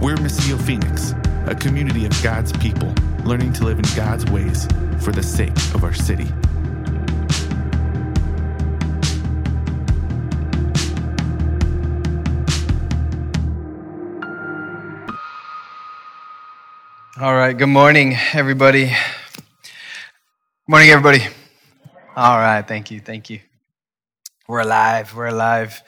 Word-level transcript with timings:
We're 0.00 0.16
Missio 0.16 0.58
Phoenix, 0.58 1.12
a 1.44 1.54
community 1.54 2.06
of 2.06 2.22
God's 2.22 2.52
people 2.54 2.94
learning 3.22 3.52
to 3.52 3.64
live 3.64 3.78
in 3.78 3.84
God's 3.94 4.24
ways 4.30 4.66
for 4.98 5.12
the 5.12 5.22
sake 5.22 5.54
of 5.74 5.84
our 5.84 5.92
city. 5.92 6.26
All 17.20 17.34
right. 17.34 17.52
Good 17.52 17.66
morning, 17.66 18.16
everybody. 18.32 18.86
Good 18.86 18.96
morning, 20.66 20.88
everybody. 20.88 21.26
All 22.16 22.38
right. 22.38 22.66
Thank 22.66 22.90
you. 22.90 23.00
Thank 23.00 23.28
you. 23.28 23.40
We're 24.48 24.60
alive. 24.60 25.14
We're 25.14 25.26
alive. 25.26 25.82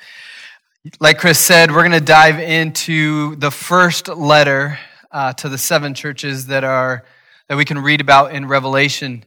Like 0.98 1.18
Chris 1.18 1.38
said, 1.38 1.70
we're 1.70 1.88
going 1.88 1.92
to 1.92 2.00
dive 2.00 2.40
into 2.40 3.36
the 3.36 3.52
first 3.52 4.08
letter 4.08 4.80
uh, 5.12 5.32
to 5.34 5.48
the 5.48 5.56
seven 5.56 5.94
churches 5.94 6.48
that 6.48 6.64
are 6.64 7.04
that 7.46 7.56
we 7.56 7.64
can 7.64 7.78
read 7.78 8.00
about 8.00 8.34
in 8.34 8.48
Revelation. 8.48 9.24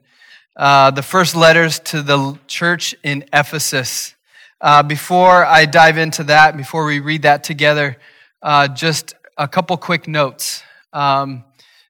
Uh, 0.57 0.91
the 0.91 1.01
first 1.01 1.33
letters 1.33 1.79
to 1.79 2.01
the 2.01 2.37
church 2.47 2.93
in 3.03 3.23
Ephesus. 3.31 4.15
Uh, 4.59 4.83
before 4.83 5.45
I 5.45 5.65
dive 5.65 5.97
into 5.97 6.25
that, 6.25 6.57
before 6.57 6.83
we 6.83 6.99
read 6.99 7.21
that 7.21 7.45
together, 7.45 7.95
uh, 8.41 8.67
just 8.67 9.13
a 9.37 9.47
couple 9.47 9.77
quick 9.77 10.09
notes. 10.09 10.61
Um, 10.91 11.45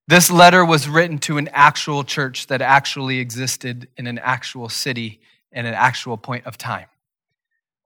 this 0.08 0.30
letter 0.30 0.64
was 0.64 0.88
written 0.88 1.18
to 1.20 1.40
an 1.40 1.50
actual 1.54 2.04
church 2.04 2.46
that 2.48 2.62
actually 2.62 3.18
existed 3.18 3.88
in 3.98 4.06
an 4.06 4.20
actual 4.20 4.70
city 4.70 5.22
in 5.52 5.66
an 5.66 5.74
actual 5.74 6.18
point 6.18 6.46
of 6.46 6.56
time. 6.56 6.86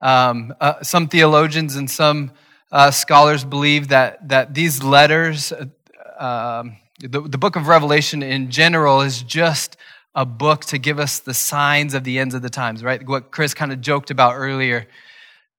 Um, 0.00 0.54
uh, 0.60 0.82
some 0.82 1.08
theologians 1.08 1.76
and 1.76 1.90
some 1.90 2.32
uh, 2.72 2.90
scholars 2.90 3.44
believe 3.44 3.88
that, 3.88 4.28
that 4.28 4.54
these 4.54 4.82
letters, 4.82 5.52
uh, 5.52 6.60
um, 6.60 6.76
the, 7.00 7.20
the 7.20 7.38
book 7.38 7.56
of 7.56 7.68
Revelation 7.68 8.22
in 8.22 8.50
general, 8.50 9.00
is 9.00 9.22
just 9.22 9.76
a 10.14 10.24
book 10.24 10.64
to 10.66 10.78
give 10.78 10.98
us 10.98 11.20
the 11.20 11.34
signs 11.34 11.94
of 11.94 12.04
the 12.04 12.18
ends 12.18 12.34
of 12.34 12.42
the 12.42 12.50
times, 12.50 12.82
right? 12.82 13.06
What 13.06 13.30
Chris 13.30 13.54
kind 13.54 13.72
of 13.72 13.80
joked 13.80 14.10
about 14.10 14.34
earlier. 14.34 14.86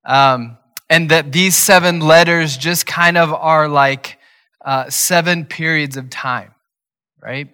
Um, 0.06 0.58
and 0.90 1.10
that 1.10 1.32
these 1.32 1.56
seven 1.56 2.02
letters 2.02 2.58
just 2.58 2.86
kind 2.86 3.18
of 3.18 3.34
are 3.34 3.70
like 3.70 4.20
uh, 4.64 4.90
seven 4.90 5.46
periods 5.46 5.96
of 5.96 6.10
time, 6.10 6.54
right? 7.22 7.50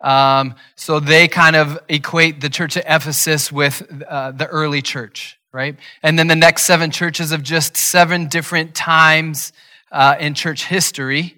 Um, 0.00 0.54
so 0.74 1.00
they 1.00 1.28
kind 1.28 1.56
of 1.56 1.78
equate 1.88 2.40
the 2.40 2.48
church 2.48 2.76
of 2.76 2.84
Ephesus 2.86 3.52
with 3.52 3.82
uh, 4.08 4.30
the 4.30 4.46
early 4.46 4.80
church, 4.80 5.37
right? 5.52 5.76
And 6.02 6.18
then 6.18 6.28
the 6.28 6.36
next 6.36 6.64
seven 6.64 6.90
churches 6.90 7.32
of 7.32 7.42
just 7.42 7.76
seven 7.76 8.28
different 8.28 8.74
times 8.74 9.52
uh, 9.90 10.16
in 10.18 10.34
church 10.34 10.64
history. 10.66 11.36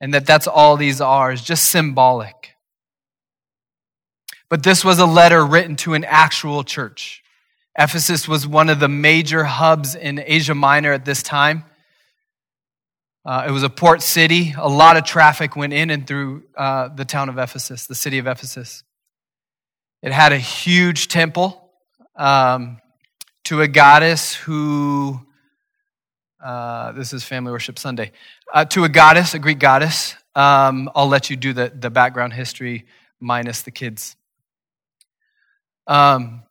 And 0.00 0.14
that 0.14 0.26
that's 0.26 0.46
all 0.46 0.76
these 0.76 1.00
are, 1.00 1.32
is 1.32 1.42
just 1.42 1.70
symbolic. 1.70 2.54
But 4.48 4.62
this 4.62 4.84
was 4.84 4.98
a 4.98 5.06
letter 5.06 5.44
written 5.44 5.76
to 5.76 5.94
an 5.94 6.04
actual 6.04 6.64
church. 6.64 7.22
Ephesus 7.78 8.28
was 8.28 8.46
one 8.46 8.68
of 8.68 8.80
the 8.80 8.88
major 8.88 9.44
hubs 9.44 9.94
in 9.94 10.22
Asia 10.24 10.54
Minor 10.54 10.92
at 10.92 11.04
this 11.04 11.22
time. 11.22 11.64
Uh, 13.24 13.46
it 13.48 13.50
was 13.52 13.62
a 13.62 13.70
port 13.70 14.02
city. 14.02 14.52
A 14.58 14.68
lot 14.68 14.96
of 14.96 15.04
traffic 15.04 15.56
went 15.56 15.72
in 15.72 15.90
and 15.90 16.06
through 16.06 16.42
uh, 16.56 16.88
the 16.88 17.04
town 17.04 17.28
of 17.28 17.38
Ephesus, 17.38 17.86
the 17.86 17.94
city 17.94 18.18
of 18.18 18.26
Ephesus. 18.26 18.82
It 20.02 20.12
had 20.12 20.32
a 20.32 20.38
huge 20.38 21.08
temple 21.08 21.61
um, 22.16 22.80
to 23.44 23.60
a 23.60 23.68
goddess 23.68 24.34
who, 24.34 25.20
uh, 26.42 26.92
this 26.92 27.12
is 27.12 27.24
Family 27.24 27.52
Worship 27.52 27.78
Sunday, 27.78 28.12
uh, 28.52 28.64
to 28.66 28.84
a 28.84 28.88
goddess, 28.88 29.34
a 29.34 29.38
Greek 29.38 29.58
goddess. 29.58 30.14
Um, 30.34 30.90
I'll 30.94 31.08
let 31.08 31.30
you 31.30 31.36
do 31.36 31.52
the, 31.52 31.72
the 31.74 31.90
background 31.90 32.32
history 32.32 32.86
minus 33.20 33.62
the 33.62 33.70
kids. 33.70 34.16
Um, 35.86 36.42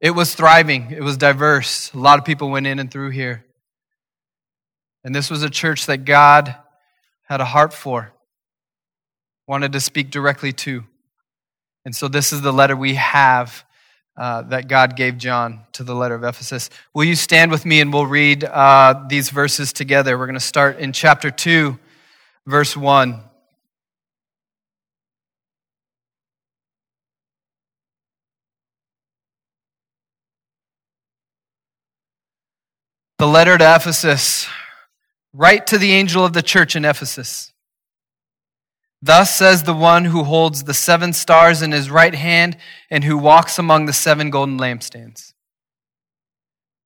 it 0.00 0.10
was 0.10 0.34
thriving, 0.34 0.90
it 0.90 1.02
was 1.02 1.16
diverse. 1.16 1.92
A 1.94 1.98
lot 1.98 2.18
of 2.18 2.24
people 2.24 2.50
went 2.50 2.66
in 2.66 2.78
and 2.78 2.90
through 2.90 3.10
here. 3.10 3.44
And 5.02 5.14
this 5.14 5.30
was 5.30 5.42
a 5.42 5.50
church 5.50 5.86
that 5.86 6.04
God 6.04 6.54
had 7.22 7.40
a 7.40 7.44
heart 7.44 7.72
for, 7.72 8.12
wanted 9.46 9.72
to 9.72 9.80
speak 9.80 10.10
directly 10.10 10.52
to. 10.52 10.84
And 11.84 11.94
so 11.94 12.08
this 12.08 12.32
is 12.32 12.40
the 12.40 12.52
letter 12.52 12.76
we 12.76 12.94
have 12.94 13.64
uh, 14.16 14.42
that 14.42 14.68
God 14.68 14.96
gave 14.96 15.18
John 15.18 15.60
to 15.72 15.82
the 15.82 15.94
letter 15.94 16.14
of 16.14 16.22
Ephesus. 16.22 16.70
Will 16.92 17.04
you 17.04 17.16
stand 17.16 17.50
with 17.50 17.64
me 17.66 17.80
and 17.80 17.92
we'll 17.92 18.06
read 18.06 18.44
uh, 18.44 19.04
these 19.08 19.30
verses 19.30 19.72
together? 19.72 20.18
We're 20.18 20.26
going 20.26 20.34
to 20.34 20.40
start 20.40 20.78
in 20.78 20.92
chapter 20.92 21.30
2, 21.30 21.78
verse 22.46 22.76
1. 22.76 23.20
The 33.18 33.26
letter 33.26 33.56
to 33.56 33.74
Ephesus. 33.74 34.46
Write 35.32 35.66
to 35.68 35.78
the 35.78 35.92
angel 35.92 36.24
of 36.24 36.34
the 36.34 36.42
church 36.42 36.76
in 36.76 36.84
Ephesus. 36.84 37.53
Thus 39.04 39.36
says 39.36 39.64
the 39.64 39.74
one 39.74 40.06
who 40.06 40.24
holds 40.24 40.64
the 40.64 40.72
seven 40.72 41.12
stars 41.12 41.60
in 41.60 41.72
his 41.72 41.90
right 41.90 42.14
hand 42.14 42.56
and 42.90 43.04
who 43.04 43.18
walks 43.18 43.58
among 43.58 43.84
the 43.84 43.92
seven 43.92 44.30
golden 44.30 44.56
lampstands. 44.58 45.34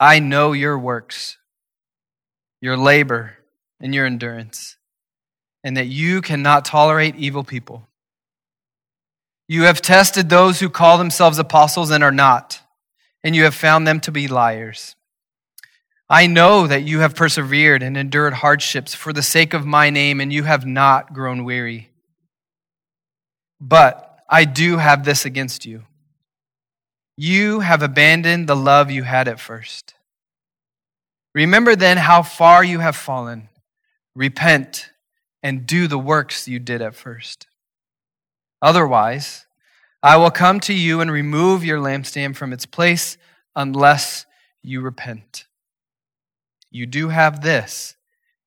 I 0.00 0.18
know 0.18 0.50
your 0.50 0.76
works, 0.76 1.36
your 2.60 2.76
labor, 2.76 3.36
and 3.80 3.94
your 3.94 4.04
endurance, 4.04 4.78
and 5.62 5.76
that 5.76 5.86
you 5.86 6.20
cannot 6.20 6.64
tolerate 6.64 7.14
evil 7.14 7.44
people. 7.44 7.86
You 9.46 9.62
have 9.62 9.80
tested 9.80 10.28
those 10.28 10.58
who 10.58 10.70
call 10.70 10.98
themselves 10.98 11.38
apostles 11.38 11.92
and 11.92 12.02
are 12.02 12.10
not, 12.10 12.60
and 13.22 13.36
you 13.36 13.44
have 13.44 13.54
found 13.54 13.86
them 13.86 14.00
to 14.00 14.10
be 14.10 14.26
liars. 14.26 14.96
I 16.10 16.26
know 16.26 16.66
that 16.66 16.82
you 16.82 16.98
have 16.98 17.14
persevered 17.14 17.80
and 17.80 17.96
endured 17.96 18.32
hardships 18.32 18.92
for 18.92 19.12
the 19.12 19.22
sake 19.22 19.54
of 19.54 19.64
my 19.64 19.88
name, 19.88 20.20
and 20.20 20.32
you 20.32 20.42
have 20.42 20.66
not 20.66 21.12
grown 21.12 21.44
weary. 21.44 21.87
But 23.60 24.20
I 24.28 24.44
do 24.44 24.76
have 24.76 25.04
this 25.04 25.24
against 25.24 25.66
you. 25.66 25.84
You 27.16 27.60
have 27.60 27.82
abandoned 27.82 28.48
the 28.48 28.54
love 28.56 28.90
you 28.90 29.02
had 29.02 29.26
at 29.26 29.40
first. 29.40 29.94
Remember 31.34 31.74
then 31.74 31.96
how 31.96 32.22
far 32.22 32.62
you 32.62 32.78
have 32.78 32.96
fallen. 32.96 33.48
Repent 34.14 34.90
and 35.42 35.66
do 35.66 35.88
the 35.88 35.98
works 35.98 36.46
you 36.46 36.58
did 36.58 36.80
at 36.80 36.94
first. 36.94 37.46
Otherwise, 38.62 39.46
I 40.02 40.16
will 40.16 40.30
come 40.30 40.60
to 40.60 40.72
you 40.72 41.00
and 41.00 41.10
remove 41.10 41.64
your 41.64 41.80
lampstand 41.80 42.36
from 42.36 42.52
its 42.52 42.66
place 42.66 43.18
unless 43.56 44.26
you 44.62 44.80
repent. 44.80 45.46
You 46.70 46.86
do 46.86 47.08
have 47.08 47.42
this. 47.42 47.96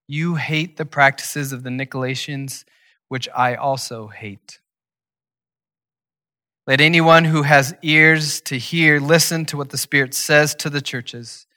You 0.08 0.36
hate 0.36 0.78
the 0.78 0.86
practices 0.86 1.52
of 1.52 1.64
the 1.64 1.70
Nicolaitans, 1.70 2.64
which 3.10 3.28
I 3.36 3.56
also 3.56 4.08
hate. 4.08 4.61
Let 6.68 6.80
anyone 6.80 7.26
who 7.26 7.42
has 7.42 7.74
ears 7.82 8.40
to 8.42 8.58
hear 8.58 9.00
listen 9.00 9.46
to 9.46 9.58
what 9.58 9.72
the 9.72 9.78
Spirit 9.78 10.14
says 10.14 10.54
to 10.56 10.70
the 10.70 10.82
churches. 10.82 11.48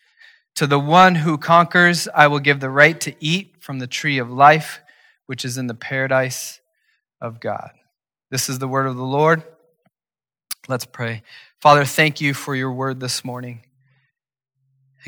To 0.57 0.67
the 0.67 0.79
one 0.79 1.17
who 1.17 1.37
conquers, 1.37 2.09
I 2.15 2.29
will 2.29 2.39
give 2.39 2.61
the 2.61 2.71
right 2.71 2.99
to 3.03 3.15
eat 3.21 3.57
from 3.61 3.81
the 3.81 3.87
tree 3.87 4.19
of 4.19 4.31
life, 4.31 4.81
which 5.27 5.45
is 5.45 5.59
in 5.59 5.67
the 5.67 5.75
paradise 5.75 6.61
of 7.21 7.39
God. 7.39 7.73
This 8.31 8.49
is 8.49 8.59
the 8.59 8.69
word 8.69 8.87
of 8.87 8.97
the 8.97 9.05
Lord. 9.05 9.43
Let's 10.69 10.87
pray. 10.87 11.23
Father, 11.61 11.85
thank 11.85 12.23
you 12.23 12.33
for 12.33 12.57
your 12.57 12.73
word 12.73 12.99
this 12.99 13.25
morning. 13.25 13.63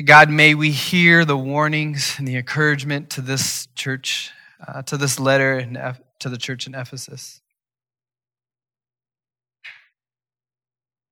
God, 0.05 0.29
may 0.29 0.53
we 0.53 0.69
hear 0.69 1.25
the 1.25 1.37
warnings 1.37 2.15
and 2.19 2.27
the 2.27 2.35
encouragement 2.35 3.09
to 3.11 3.21
this 3.21 3.67
church, 3.73 4.31
uh, 4.67 4.83
to 4.83 4.95
this 4.95 5.19
letter, 5.19 5.57
and 5.57 5.97
to 6.19 6.29
the 6.29 6.37
church 6.37 6.67
in 6.67 6.75
Ephesus. 6.75 7.41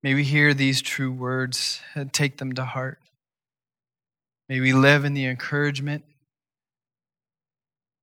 May 0.05 0.13
we 0.13 0.23
hear 0.23 0.53
these 0.53 0.83
true 0.83 1.11
words 1.11 1.81
and 1.95 2.13
take 2.13 2.37
them 2.37 2.53
to 2.53 2.63
heart. 2.63 2.99
May 4.47 4.59
we 4.59 4.71
live 4.71 5.03
in 5.03 5.15
the 5.15 5.25
encouragement, 5.25 6.05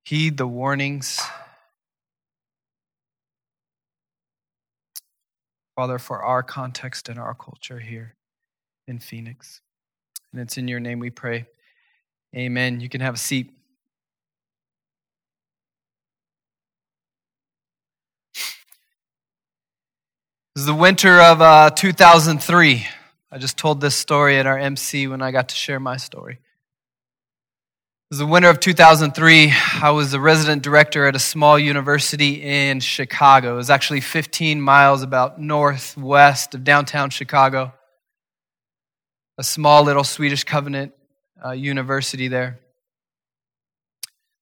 heed 0.04 0.36
the 0.36 0.48
warnings. 0.48 1.20
Father, 5.76 6.00
for 6.00 6.24
our 6.24 6.42
context 6.42 7.08
and 7.08 7.20
our 7.20 7.34
culture 7.34 7.78
here 7.78 8.16
in 8.88 8.98
Phoenix. 8.98 9.60
And 10.32 10.40
it's 10.40 10.58
in 10.58 10.66
your 10.66 10.80
name 10.80 10.98
we 10.98 11.10
pray. 11.10 11.46
Amen. 12.34 12.80
You 12.80 12.88
can 12.88 13.00
have 13.00 13.14
a 13.14 13.18
seat. 13.18 13.52
This 20.54 20.64
is 20.64 20.66
the 20.66 20.74
winter 20.74 21.18
of 21.18 21.40
uh, 21.40 21.70
2003. 21.70 22.86
I 23.30 23.38
just 23.38 23.56
told 23.56 23.80
this 23.80 23.94
story 23.94 24.36
at 24.36 24.44
our 24.44 24.58
MC 24.58 25.06
when 25.06 25.22
I 25.22 25.30
got 25.30 25.48
to 25.48 25.54
share 25.54 25.80
my 25.80 25.96
story. 25.96 26.34
It 26.34 26.40
was 28.10 28.18
the 28.18 28.26
winter 28.26 28.50
of 28.50 28.60
2003. 28.60 29.50
I 29.82 29.90
was 29.92 30.12
a 30.12 30.20
resident 30.20 30.62
director 30.62 31.06
at 31.06 31.16
a 31.16 31.18
small 31.18 31.58
university 31.58 32.42
in 32.42 32.80
Chicago. 32.80 33.54
It 33.54 33.56
was 33.56 33.70
actually 33.70 34.02
15 34.02 34.60
miles 34.60 35.02
about 35.02 35.40
northwest 35.40 36.54
of 36.54 36.64
downtown 36.64 37.08
Chicago. 37.08 37.72
A 39.38 39.44
small 39.44 39.84
little 39.84 40.04
Swedish 40.04 40.44
covenant 40.44 40.92
uh, 41.42 41.52
university 41.52 42.28
there. 42.28 42.60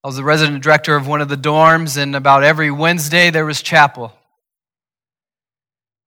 I 0.02 0.08
was 0.08 0.16
the 0.16 0.24
resident 0.24 0.64
director 0.64 0.96
of 0.96 1.06
one 1.06 1.20
of 1.20 1.28
the 1.28 1.36
dorms, 1.36 1.96
and 1.96 2.16
about 2.16 2.42
every 2.42 2.72
Wednesday 2.72 3.30
there 3.30 3.46
was 3.46 3.62
chapel. 3.62 4.12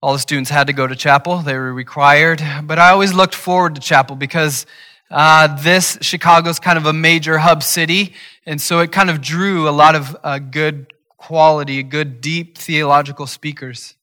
All 0.04 0.12
the 0.12 0.20
students 0.20 0.50
had 0.50 0.68
to 0.68 0.74
go 0.74 0.86
to 0.86 0.98
chapel, 0.98 1.38
they 1.38 1.54
were 1.54 1.72
required, 1.72 2.44
but 2.66 2.78
I 2.78 2.90
always 2.90 3.14
looked 3.14 3.34
forward 3.34 3.76
to 3.76 3.80
chapel 3.80 4.18
because 4.18 4.66
uh, 5.10 5.48
this 5.62 5.98
Chicago 6.02 6.50
is 6.50 6.60
kind 6.60 6.78
of 6.78 6.86
a 6.86 6.92
major 6.92 7.38
hub 7.38 7.64
city, 7.64 8.14
and 8.46 8.60
so 8.60 8.80
it 8.80 8.92
kind 8.92 9.10
of 9.10 9.22
drew 9.22 9.70
a 9.70 9.72
lot 9.72 9.96
of 9.96 10.18
uh, 10.22 10.40
good 10.40 10.92
quality, 11.16 11.82
good, 11.84 12.20
deep 12.20 12.58
theological 12.58 13.26
speakers. 13.26 13.96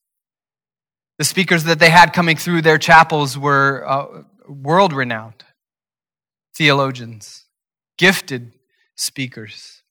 The 1.19 1.23
speakers 1.23 1.65
that 1.65 1.77
they 1.77 1.91
had 1.91 2.13
coming 2.13 2.35
through 2.35 2.63
their 2.63 2.79
chapels 2.79 3.37
were 3.37 3.87
uh, 3.87 4.23
world 4.47 4.93
renowned 4.93 5.43
theologians, 6.55 7.45
gifted 7.99 8.53
speakers. 8.95 9.83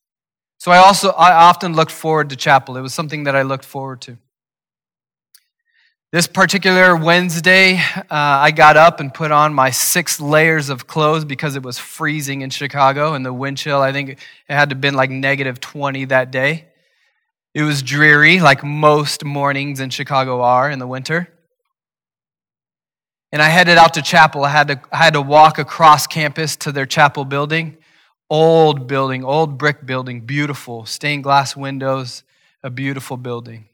So 0.58 0.72
I 0.72 0.78
also 0.78 1.10
I 1.10 1.34
often 1.34 1.74
looked 1.74 1.92
forward 1.92 2.30
to 2.30 2.36
chapel. 2.36 2.76
It 2.76 2.80
was 2.80 2.92
something 2.92 3.22
that 3.24 3.36
I 3.36 3.42
looked 3.42 3.64
forward 3.64 4.00
to. 4.00 4.18
This 6.12 6.26
particular 6.26 6.96
Wednesday, 6.96 7.76
uh, 7.76 8.02
I 8.10 8.50
got 8.50 8.76
up 8.76 8.98
and 8.98 9.14
put 9.14 9.30
on 9.30 9.54
my 9.54 9.70
six 9.70 10.20
layers 10.20 10.68
of 10.68 10.88
clothes 10.88 11.24
because 11.24 11.54
it 11.54 11.62
was 11.62 11.78
freezing 11.78 12.40
in 12.40 12.50
Chicago 12.50 13.14
and 13.14 13.24
the 13.24 13.32
wind 13.32 13.58
chill. 13.58 13.80
I 13.80 13.92
think 13.92 14.10
it 14.10 14.18
had 14.48 14.70
to 14.70 14.74
have 14.74 14.80
been 14.80 14.94
like 14.94 15.10
negative 15.10 15.60
20 15.60 16.06
that 16.06 16.32
day. 16.32 16.66
It 17.54 17.62
was 17.62 17.80
dreary, 17.80 18.40
like 18.40 18.64
most 18.64 19.24
mornings 19.24 19.78
in 19.78 19.90
Chicago 19.90 20.40
are 20.40 20.68
in 20.68 20.80
the 20.80 20.86
winter. 20.88 21.28
And 23.30 23.40
I 23.40 23.46
headed 23.46 23.78
out 23.78 23.94
to 23.94 24.02
chapel. 24.02 24.44
I 24.44 24.48
had 24.48 24.66
to, 24.66 24.80
I 24.90 24.96
had 24.96 25.12
to 25.12 25.22
walk 25.22 25.60
across 25.60 26.08
campus 26.08 26.56
to 26.56 26.72
their 26.72 26.86
chapel 26.86 27.24
building. 27.24 27.76
Old 28.28 28.88
building, 28.88 29.22
old 29.22 29.58
brick 29.58 29.86
building, 29.86 30.22
beautiful, 30.22 30.86
stained 30.86 31.22
glass 31.22 31.54
windows, 31.54 32.24
a 32.64 32.70
beautiful 32.70 33.16
building 33.16 33.69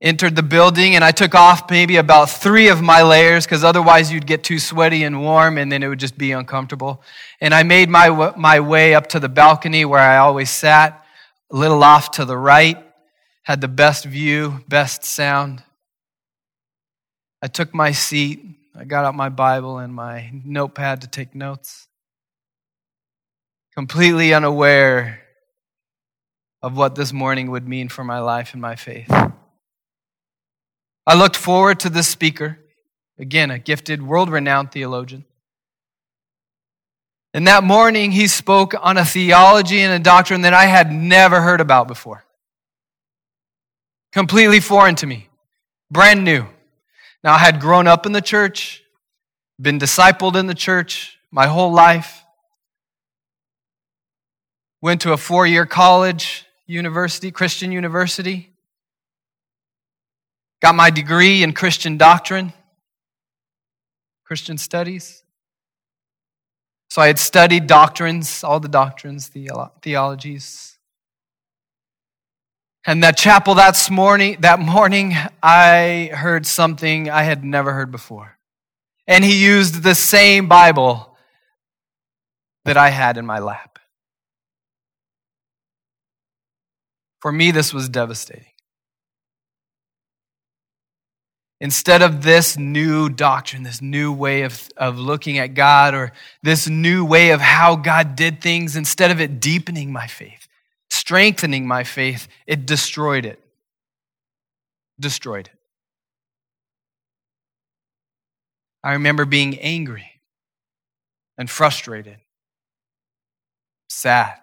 entered 0.00 0.36
the 0.36 0.42
building 0.42 0.94
and 0.94 1.04
I 1.04 1.10
took 1.10 1.34
off 1.34 1.70
maybe 1.70 1.96
about 1.96 2.30
three 2.30 2.68
of 2.68 2.80
my 2.80 3.02
layers 3.02 3.44
because 3.44 3.64
otherwise 3.64 4.12
you'd 4.12 4.26
get 4.26 4.44
too 4.44 4.58
sweaty 4.58 5.02
and 5.02 5.20
warm 5.22 5.58
and 5.58 5.72
then 5.72 5.82
it 5.82 5.88
would 5.88 5.98
just 5.98 6.16
be 6.16 6.32
uncomfortable. 6.32 7.02
And 7.40 7.52
I 7.52 7.64
made 7.64 7.88
my, 7.88 8.32
my 8.36 8.60
way 8.60 8.94
up 8.94 9.08
to 9.08 9.20
the 9.20 9.28
balcony 9.28 9.84
where 9.84 10.00
I 10.00 10.18
always 10.18 10.50
sat, 10.50 11.04
a 11.50 11.56
little 11.56 11.82
off 11.82 12.12
to 12.12 12.24
the 12.24 12.36
right, 12.36 12.78
had 13.42 13.60
the 13.60 13.68
best 13.68 14.04
view, 14.04 14.64
best 14.68 15.04
sound. 15.04 15.62
I 17.42 17.48
took 17.48 17.74
my 17.74 17.92
seat. 17.92 18.44
I 18.76 18.84
got 18.84 19.04
out 19.04 19.14
my 19.14 19.28
Bible 19.28 19.78
and 19.78 19.92
my 19.92 20.30
notepad 20.44 21.00
to 21.00 21.08
take 21.08 21.34
notes. 21.34 21.88
Completely 23.74 24.32
unaware 24.32 25.22
of 26.62 26.76
what 26.76 26.94
this 26.94 27.12
morning 27.12 27.50
would 27.50 27.66
mean 27.66 27.88
for 27.88 28.04
my 28.04 28.18
life 28.20 28.52
and 28.52 28.62
my 28.62 28.76
faith. 28.76 29.10
I 31.08 31.14
looked 31.14 31.36
forward 31.36 31.80
to 31.80 31.88
this 31.88 32.06
speaker, 32.06 32.58
again, 33.18 33.50
a 33.50 33.58
gifted, 33.58 34.02
world 34.02 34.28
renowned 34.28 34.72
theologian. 34.72 35.24
And 37.32 37.46
that 37.46 37.64
morning, 37.64 38.12
he 38.12 38.26
spoke 38.26 38.74
on 38.78 38.98
a 38.98 39.06
theology 39.06 39.80
and 39.80 39.94
a 39.94 39.98
doctrine 39.98 40.42
that 40.42 40.52
I 40.52 40.66
had 40.66 40.92
never 40.92 41.40
heard 41.40 41.62
about 41.62 41.88
before. 41.88 42.26
Completely 44.12 44.60
foreign 44.60 44.96
to 44.96 45.06
me, 45.06 45.30
brand 45.90 46.24
new. 46.24 46.44
Now, 47.24 47.32
I 47.32 47.38
had 47.38 47.58
grown 47.58 47.86
up 47.86 48.04
in 48.04 48.12
the 48.12 48.20
church, 48.20 48.82
been 49.58 49.78
discipled 49.78 50.36
in 50.36 50.46
the 50.46 50.54
church 50.54 51.18
my 51.30 51.46
whole 51.46 51.72
life, 51.72 52.22
went 54.82 55.00
to 55.00 55.14
a 55.14 55.16
four 55.16 55.46
year 55.46 55.64
college, 55.64 56.44
university, 56.66 57.30
Christian 57.30 57.72
university. 57.72 58.52
Got 60.60 60.74
my 60.74 60.90
degree 60.90 61.42
in 61.42 61.52
Christian 61.52 61.96
doctrine, 61.96 62.52
Christian 64.24 64.58
studies. 64.58 65.22
So 66.90 67.02
I 67.02 67.06
had 67.06 67.18
studied 67.18 67.66
doctrines, 67.66 68.42
all 68.42 68.60
the 68.60 68.68
doctrines, 68.68 69.28
the 69.28 69.50
theologies. 69.82 70.78
And 72.86 73.02
that 73.02 73.16
chapel 73.16 73.54
that 73.54 73.90
morning, 73.90 74.38
that 74.40 74.58
morning, 74.58 75.14
I 75.42 76.10
heard 76.12 76.46
something 76.46 77.10
I 77.10 77.22
had 77.22 77.44
never 77.44 77.72
heard 77.72 77.92
before. 77.92 78.38
And 79.06 79.24
he 79.24 79.44
used 79.44 79.82
the 79.82 79.94
same 79.94 80.48
Bible 80.48 81.16
that 82.64 82.76
I 82.76 82.90
had 82.90 83.16
in 83.16 83.26
my 83.26 83.38
lap. 83.38 83.78
For 87.20 87.32
me, 87.32 87.50
this 87.50 87.74
was 87.74 87.88
devastating. 87.88 88.47
Instead 91.60 92.02
of 92.02 92.22
this 92.22 92.56
new 92.56 93.08
doctrine, 93.08 93.64
this 93.64 93.82
new 93.82 94.12
way 94.12 94.42
of, 94.42 94.68
of 94.76 94.96
looking 94.96 95.38
at 95.38 95.54
God, 95.54 95.92
or 95.92 96.12
this 96.42 96.68
new 96.68 97.04
way 97.04 97.30
of 97.30 97.40
how 97.40 97.74
God 97.74 98.14
did 98.14 98.40
things, 98.40 98.76
instead 98.76 99.10
of 99.10 99.20
it 99.20 99.40
deepening 99.40 99.92
my 99.92 100.06
faith, 100.06 100.46
strengthening 100.88 101.66
my 101.66 101.82
faith, 101.82 102.28
it 102.46 102.64
destroyed 102.64 103.24
it. 103.26 103.40
Destroyed 105.00 105.48
it. 105.48 105.58
I 108.84 108.92
remember 108.92 109.24
being 109.24 109.58
angry 109.58 110.20
and 111.36 111.50
frustrated, 111.50 112.18
sad. 113.88 114.34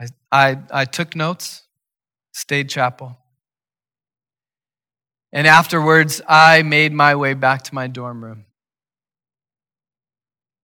I, 0.00 0.06
I, 0.30 0.58
I 0.70 0.84
took 0.84 1.16
notes, 1.16 1.64
stayed 2.32 2.70
chapel 2.70 3.18
and 5.32 5.46
afterwards, 5.46 6.20
I 6.28 6.62
made 6.62 6.92
my 6.92 7.14
way 7.14 7.34
back 7.34 7.62
to 7.62 7.74
my 7.74 7.86
dorm 7.86 8.22
room. 8.22 8.44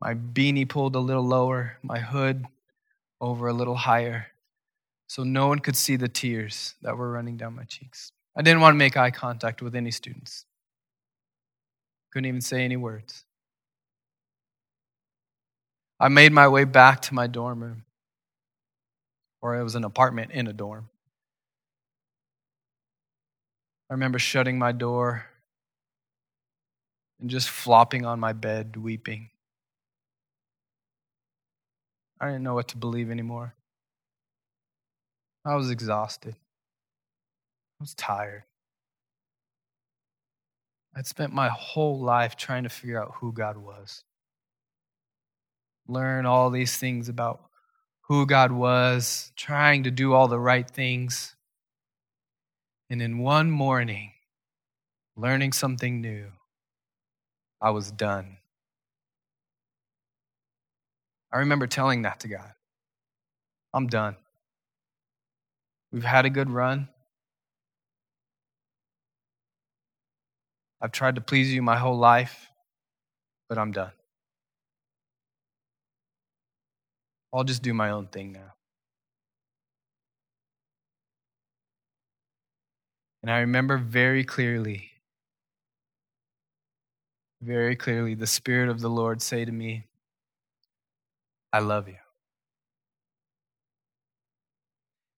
My 0.01 0.15
beanie 0.15 0.69
pulled 0.69 0.95
a 0.95 1.01
little 1.01 1.25
lower, 1.25 1.79
my 1.83 1.99
hood 1.99 2.47
over 3.21 3.49
a 3.49 3.53
little 3.53 3.75
higher, 3.75 4.29
so 5.09 5.25
no 5.25 5.49
one 5.49 5.59
could 5.59 5.75
see 5.75 5.97
the 5.97 6.09
tears 6.09 6.75
that 6.83 6.97
were 6.97 7.11
running 7.11 7.37
down 7.37 7.57
my 7.57 7.65
cheeks. 7.65 8.13
I 8.37 8.43
didn't 8.43 8.61
want 8.61 8.75
to 8.75 8.79
make 8.79 8.97
eye 8.97 9.11
contact 9.11 9.63
with 9.63 9.75
any 9.75 9.91
students. 9.91 10.45
Couldn't 12.13 12.27
even 12.27 12.41
say 12.41 12.65
any 12.65 12.77
words. 12.77 13.25
I 15.99 16.09
made 16.09 16.33
my 16.33 16.47
way 16.47 16.65
back 16.65 17.03
to 17.03 17.15
my 17.15 17.27
dorm 17.27 17.61
room, 17.61 17.85
or 19.43 19.59
it 19.59 19.65
was 19.65 19.75
an 19.75 19.85
apartment 19.85 20.31
in 20.31 20.47
a 20.47 20.53
dorm. 20.53 20.89
I 23.91 23.95
remember 23.95 24.19
shutting 24.19 24.59
my 24.59 24.73
door 24.73 25.27
and 27.21 27.31
just 27.31 27.49
flopping 27.49 28.05
on 28.05 28.21
my 28.21 28.33
bed, 28.33 28.77
weeping. 28.77 29.31
I 32.21 32.27
didn't 32.27 32.43
know 32.43 32.55
what 32.55 32.69
to 32.69 32.77
believe 32.77 33.11
anymore. 33.11 33.55
I 35.45 35.55
was 35.55 35.71
exhausted. 35.71 36.35
I 36.35 37.83
was 37.83 37.95
tired. 37.95 38.45
I'd 40.95 41.07
spent 41.07 41.33
my 41.33 41.49
whole 41.49 42.01
life 42.01 42.37
trying 42.37 42.65
to 42.65 42.69
figure 42.69 43.01
out 43.01 43.15
who 43.21 43.33
God 43.33 43.57
was. 43.57 44.03
Learn 45.87 46.27
all 46.27 46.51
these 46.51 46.77
things 46.77 47.09
about 47.09 47.41
who 48.03 48.27
God 48.27 48.51
was, 48.53 49.33
trying 49.37 49.85
to 49.85 49.91
do 49.91 50.13
all 50.13 50.29
the 50.29 50.41
right 50.41 50.69
things. 50.69 51.37
And 52.91 53.03
in 53.03 53.19
one 53.19 53.51
morning, 53.51 54.13
learning 55.17 55.53
something 55.53 56.01
new, 56.01 56.33
I 57.61 57.71
was 57.71 57.91
done. 57.91 58.39
I 61.33 61.39
remember 61.39 61.67
telling 61.67 62.03
that 62.03 62.21
to 62.21 62.29
God 62.29 62.53
I'm 63.75 63.87
done. 63.87 64.17
We've 65.93 66.05
had 66.05 66.25
a 66.25 66.31
good 66.31 66.51
run. 66.51 66.89
I've 70.81 70.93
tried 70.93 71.17
to 71.17 71.21
please 71.21 71.53
you 71.53 71.61
my 71.61 71.77
whole 71.77 71.99
life, 71.99 72.51
but 73.49 73.59
I'm 73.59 73.73
done. 73.73 73.93
I'll 77.33 77.45
just 77.45 77.63
do 77.63 77.75
my 77.75 77.91
own 77.91 78.07
thing 78.07 78.33
now. 78.33 78.55
And 83.23 83.31
I 83.31 83.41
remember 83.41 83.77
very 83.79 84.25
clearly 84.25 84.89
very 87.41 87.77
clearly 87.77 88.15
the 88.15 88.27
Spirit 88.27 88.69
of 88.69 88.81
the 88.81 88.91
Lord 88.91 89.23
say 89.23 89.45
to 89.45 89.53
me, 89.53 89.85
I 91.53 91.61
love 91.61 91.89
you. 91.89 91.97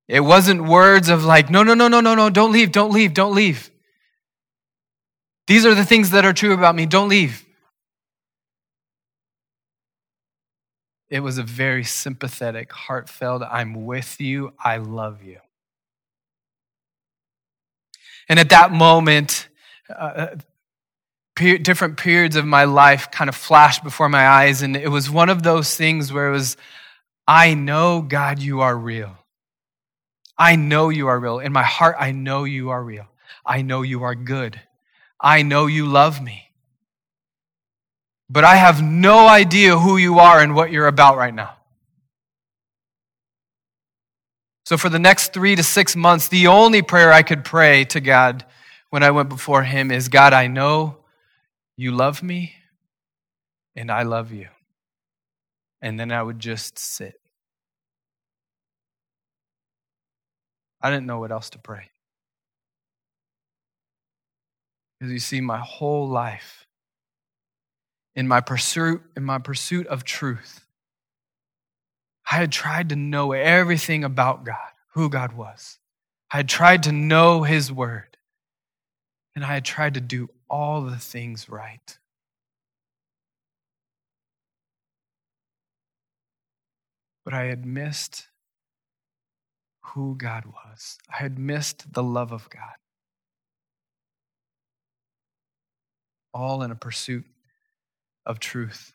It 0.06 0.20
wasn't 0.20 0.64
words 0.64 1.08
of 1.08 1.24
like, 1.24 1.50
no, 1.50 1.62
no, 1.62 1.74
no, 1.74 1.88
no, 1.88 2.00
no, 2.00 2.14
no, 2.14 2.30
don't 2.30 2.52
leave, 2.52 2.72
don't 2.72 2.92
leave, 2.92 3.14
don't 3.14 3.34
leave. 3.34 3.70
These 5.46 5.64
are 5.64 5.74
the 5.74 5.84
things 5.84 6.10
that 6.10 6.24
are 6.24 6.32
true 6.32 6.52
about 6.52 6.74
me, 6.74 6.86
don't 6.86 7.08
leave. 7.08 7.44
It 11.08 11.20
was 11.20 11.38
a 11.38 11.42
very 11.42 11.84
sympathetic, 11.84 12.72
heartfelt, 12.72 13.42
I'm 13.42 13.84
with 13.86 14.20
you, 14.20 14.52
I 14.64 14.76
love 14.76 15.22
you. 15.22 15.38
And 18.30 18.38
at 18.38 18.50
that 18.50 18.70
moment, 18.70 19.48
uh, 19.94 20.28
per- 21.34 21.58
different 21.58 21.96
periods 21.96 22.36
of 22.36 22.46
my 22.46 22.62
life 22.62 23.10
kind 23.10 23.28
of 23.28 23.34
flashed 23.34 23.82
before 23.82 24.08
my 24.08 24.24
eyes. 24.24 24.62
And 24.62 24.76
it 24.76 24.88
was 24.88 25.10
one 25.10 25.30
of 25.30 25.42
those 25.42 25.74
things 25.74 26.12
where 26.12 26.28
it 26.28 26.30
was, 26.30 26.56
I 27.26 27.54
know, 27.54 28.02
God, 28.02 28.38
you 28.38 28.60
are 28.60 28.76
real. 28.76 29.16
I 30.38 30.54
know 30.54 30.90
you 30.90 31.08
are 31.08 31.18
real. 31.18 31.40
In 31.40 31.52
my 31.52 31.64
heart, 31.64 31.96
I 31.98 32.12
know 32.12 32.44
you 32.44 32.70
are 32.70 32.82
real. 32.82 33.06
I 33.44 33.62
know 33.62 33.82
you 33.82 34.04
are 34.04 34.14
good. 34.14 34.60
I 35.20 35.42
know 35.42 35.66
you 35.66 35.86
love 35.86 36.22
me. 36.22 36.52
But 38.28 38.44
I 38.44 38.54
have 38.54 38.80
no 38.80 39.26
idea 39.26 39.76
who 39.76 39.96
you 39.96 40.20
are 40.20 40.40
and 40.40 40.54
what 40.54 40.70
you're 40.70 40.86
about 40.86 41.16
right 41.16 41.34
now. 41.34 41.56
So, 44.70 44.76
for 44.76 44.88
the 44.88 45.00
next 45.00 45.32
three 45.32 45.56
to 45.56 45.64
six 45.64 45.96
months, 45.96 46.28
the 46.28 46.46
only 46.46 46.80
prayer 46.80 47.12
I 47.12 47.22
could 47.22 47.44
pray 47.44 47.86
to 47.86 48.00
God 48.00 48.46
when 48.90 49.02
I 49.02 49.10
went 49.10 49.28
before 49.28 49.64
Him 49.64 49.90
is 49.90 50.08
God, 50.08 50.32
I 50.32 50.46
know 50.46 50.98
you 51.76 51.90
love 51.90 52.22
me 52.22 52.54
and 53.74 53.90
I 53.90 54.04
love 54.04 54.30
you. 54.30 54.46
And 55.82 55.98
then 55.98 56.12
I 56.12 56.22
would 56.22 56.38
just 56.38 56.78
sit. 56.78 57.14
I 60.80 60.88
didn't 60.88 61.06
know 61.06 61.18
what 61.18 61.32
else 61.32 61.50
to 61.50 61.58
pray. 61.58 61.90
Because 65.00 65.12
you 65.12 65.18
see, 65.18 65.40
my 65.40 65.58
whole 65.58 66.08
life, 66.08 66.68
in 68.14 68.28
my 68.28 68.40
pursuit, 68.40 69.02
in 69.16 69.24
my 69.24 69.38
pursuit 69.38 69.88
of 69.88 70.04
truth, 70.04 70.64
I 72.30 72.36
had 72.36 72.52
tried 72.52 72.90
to 72.90 72.96
know 72.96 73.32
everything 73.32 74.04
about 74.04 74.44
God, 74.44 74.56
who 74.94 75.10
God 75.10 75.32
was. 75.32 75.78
I 76.30 76.38
had 76.38 76.48
tried 76.48 76.84
to 76.84 76.92
know 76.92 77.42
His 77.42 77.72
Word. 77.72 78.16
And 79.34 79.44
I 79.44 79.54
had 79.54 79.64
tried 79.64 79.94
to 79.94 80.00
do 80.00 80.28
all 80.48 80.82
the 80.82 80.98
things 80.98 81.48
right. 81.48 81.98
But 87.24 87.34
I 87.34 87.44
had 87.44 87.64
missed 87.64 88.28
who 89.94 90.14
God 90.14 90.44
was, 90.46 90.98
I 91.12 91.16
had 91.16 91.38
missed 91.38 91.92
the 91.92 92.02
love 92.02 92.32
of 92.32 92.48
God. 92.48 92.76
All 96.32 96.62
in 96.62 96.70
a 96.70 96.76
pursuit 96.76 97.24
of 98.24 98.38
truth. 98.38 98.92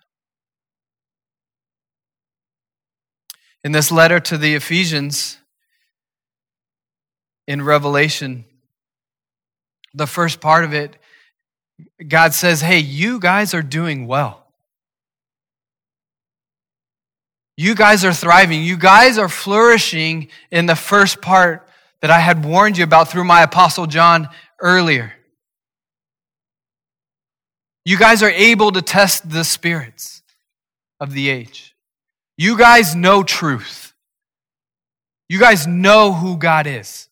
In 3.65 3.71
this 3.71 3.91
letter 3.91 4.19
to 4.19 4.37
the 4.37 4.53
Ephesians 4.53 5.39
in 7.47 7.63
Revelation, 7.63 8.45
the 9.95 10.05
first 10.05 10.39
part 10.39 10.63
of 10.63 10.75
it, 10.75 10.95
God 12.07 12.35
says, 12.35 12.61
Hey, 12.61 12.77
you 12.77 13.19
guys 13.19 13.55
are 13.55 13.63
doing 13.63 14.05
well. 14.05 14.45
You 17.57 17.73
guys 17.73 18.05
are 18.05 18.13
thriving. 18.13 18.61
You 18.61 18.77
guys 18.77 19.17
are 19.17 19.29
flourishing 19.29 20.27
in 20.51 20.67
the 20.67 20.75
first 20.75 21.19
part 21.19 21.67
that 22.01 22.11
I 22.11 22.19
had 22.19 22.45
warned 22.45 22.77
you 22.77 22.83
about 22.83 23.09
through 23.09 23.23
my 23.23 23.41
Apostle 23.41 23.87
John 23.87 24.29
earlier. 24.61 25.11
You 27.83 27.97
guys 27.97 28.21
are 28.21 28.29
able 28.29 28.71
to 28.73 28.83
test 28.83 29.27
the 29.27 29.43
spirits 29.43 30.21
of 30.99 31.13
the 31.13 31.29
age. 31.29 31.74
You 32.37 32.57
guys 32.57 32.95
know 32.95 33.23
truth. 33.23 33.93
You 35.27 35.39
guys 35.39 35.65
know 35.65 36.13
who 36.13 36.37
God 36.37 36.67
is, 36.67 37.09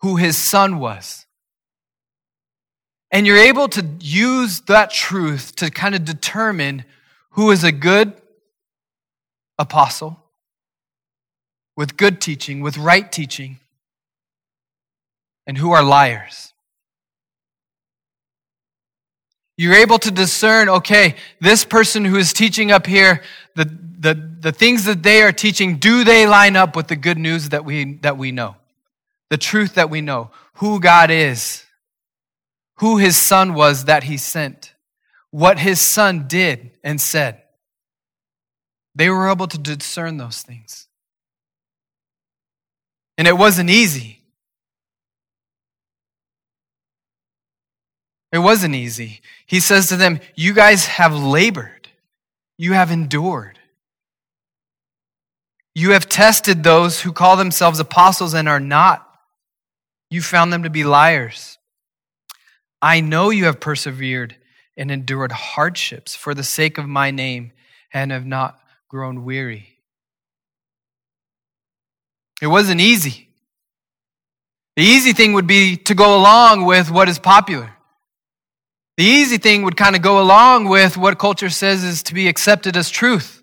who 0.00 0.16
his 0.16 0.36
son 0.36 0.78
was. 0.78 1.26
And 3.10 3.26
you're 3.26 3.36
able 3.36 3.68
to 3.68 3.86
use 4.00 4.60
that 4.62 4.90
truth 4.90 5.54
to 5.56 5.70
kind 5.70 5.94
of 5.94 6.04
determine 6.04 6.84
who 7.30 7.50
is 7.50 7.64
a 7.64 7.72
good 7.72 8.14
apostle 9.58 10.22
with 11.76 11.96
good 11.96 12.20
teaching, 12.20 12.60
with 12.60 12.78
right 12.78 13.10
teaching, 13.10 13.58
and 15.46 15.58
who 15.58 15.72
are 15.72 15.82
liars. 15.82 16.51
You're 19.62 19.74
able 19.74 20.00
to 20.00 20.10
discern, 20.10 20.68
okay, 20.68 21.14
this 21.40 21.64
person 21.64 22.04
who 22.04 22.16
is 22.16 22.32
teaching 22.32 22.72
up 22.72 22.84
here, 22.84 23.22
the, 23.54 23.66
the, 24.00 24.14
the 24.40 24.50
things 24.50 24.86
that 24.86 25.04
they 25.04 25.22
are 25.22 25.30
teaching, 25.30 25.76
do 25.76 26.02
they 26.02 26.26
line 26.26 26.56
up 26.56 26.74
with 26.74 26.88
the 26.88 26.96
good 26.96 27.16
news 27.16 27.50
that 27.50 27.64
we, 27.64 27.94
that 27.98 28.18
we 28.18 28.32
know? 28.32 28.56
The 29.30 29.36
truth 29.36 29.74
that 29.74 29.88
we 29.88 30.00
know, 30.00 30.32
who 30.54 30.80
God 30.80 31.12
is, 31.12 31.64
who 32.78 32.96
his 32.96 33.16
son 33.16 33.54
was 33.54 33.84
that 33.84 34.02
he 34.02 34.16
sent, 34.16 34.74
what 35.30 35.60
his 35.60 35.80
son 35.80 36.26
did 36.26 36.72
and 36.82 37.00
said. 37.00 37.40
They 38.96 39.10
were 39.10 39.30
able 39.30 39.46
to 39.46 39.58
discern 39.58 40.16
those 40.16 40.42
things. 40.42 40.88
And 43.16 43.28
it 43.28 43.38
wasn't 43.38 43.70
easy. 43.70 44.21
It 48.32 48.38
wasn't 48.38 48.74
easy. 48.74 49.20
He 49.46 49.60
says 49.60 49.88
to 49.88 49.96
them, 49.96 50.18
You 50.34 50.54
guys 50.54 50.86
have 50.86 51.14
labored, 51.14 51.88
you 52.56 52.72
have 52.72 52.90
endured. 52.90 53.58
You 55.74 55.92
have 55.92 56.08
tested 56.08 56.62
those 56.62 57.00
who 57.00 57.12
call 57.12 57.36
themselves 57.36 57.80
apostles 57.80 58.34
and 58.34 58.48
are 58.48 58.60
not. 58.60 59.08
You 60.10 60.20
found 60.20 60.52
them 60.52 60.64
to 60.64 60.70
be 60.70 60.84
liars. 60.84 61.58
I 62.82 63.00
know 63.00 63.30
you 63.30 63.44
have 63.44 63.60
persevered 63.60 64.36
and 64.76 64.90
endured 64.90 65.32
hardships 65.32 66.14
for 66.14 66.34
the 66.34 66.42
sake 66.42 66.76
of 66.76 66.86
my 66.86 67.10
name 67.10 67.52
and 67.92 68.10
have 68.10 68.26
not 68.26 68.58
grown 68.88 69.24
weary. 69.24 69.78
It 72.42 72.48
wasn't 72.48 72.80
easy. 72.80 73.28
The 74.76 74.82
easy 74.82 75.12
thing 75.12 75.34
would 75.34 75.46
be 75.46 75.76
to 75.76 75.94
go 75.94 76.18
along 76.18 76.64
with 76.64 76.90
what 76.90 77.08
is 77.08 77.18
popular. 77.18 77.76
The 78.96 79.04
easy 79.04 79.38
thing 79.38 79.62
would 79.62 79.76
kind 79.76 79.96
of 79.96 80.02
go 80.02 80.20
along 80.20 80.68
with 80.68 80.96
what 80.96 81.18
culture 81.18 81.48
says 81.48 81.82
is 81.82 82.02
to 82.04 82.14
be 82.14 82.28
accepted 82.28 82.76
as 82.76 82.90
truth. 82.90 83.42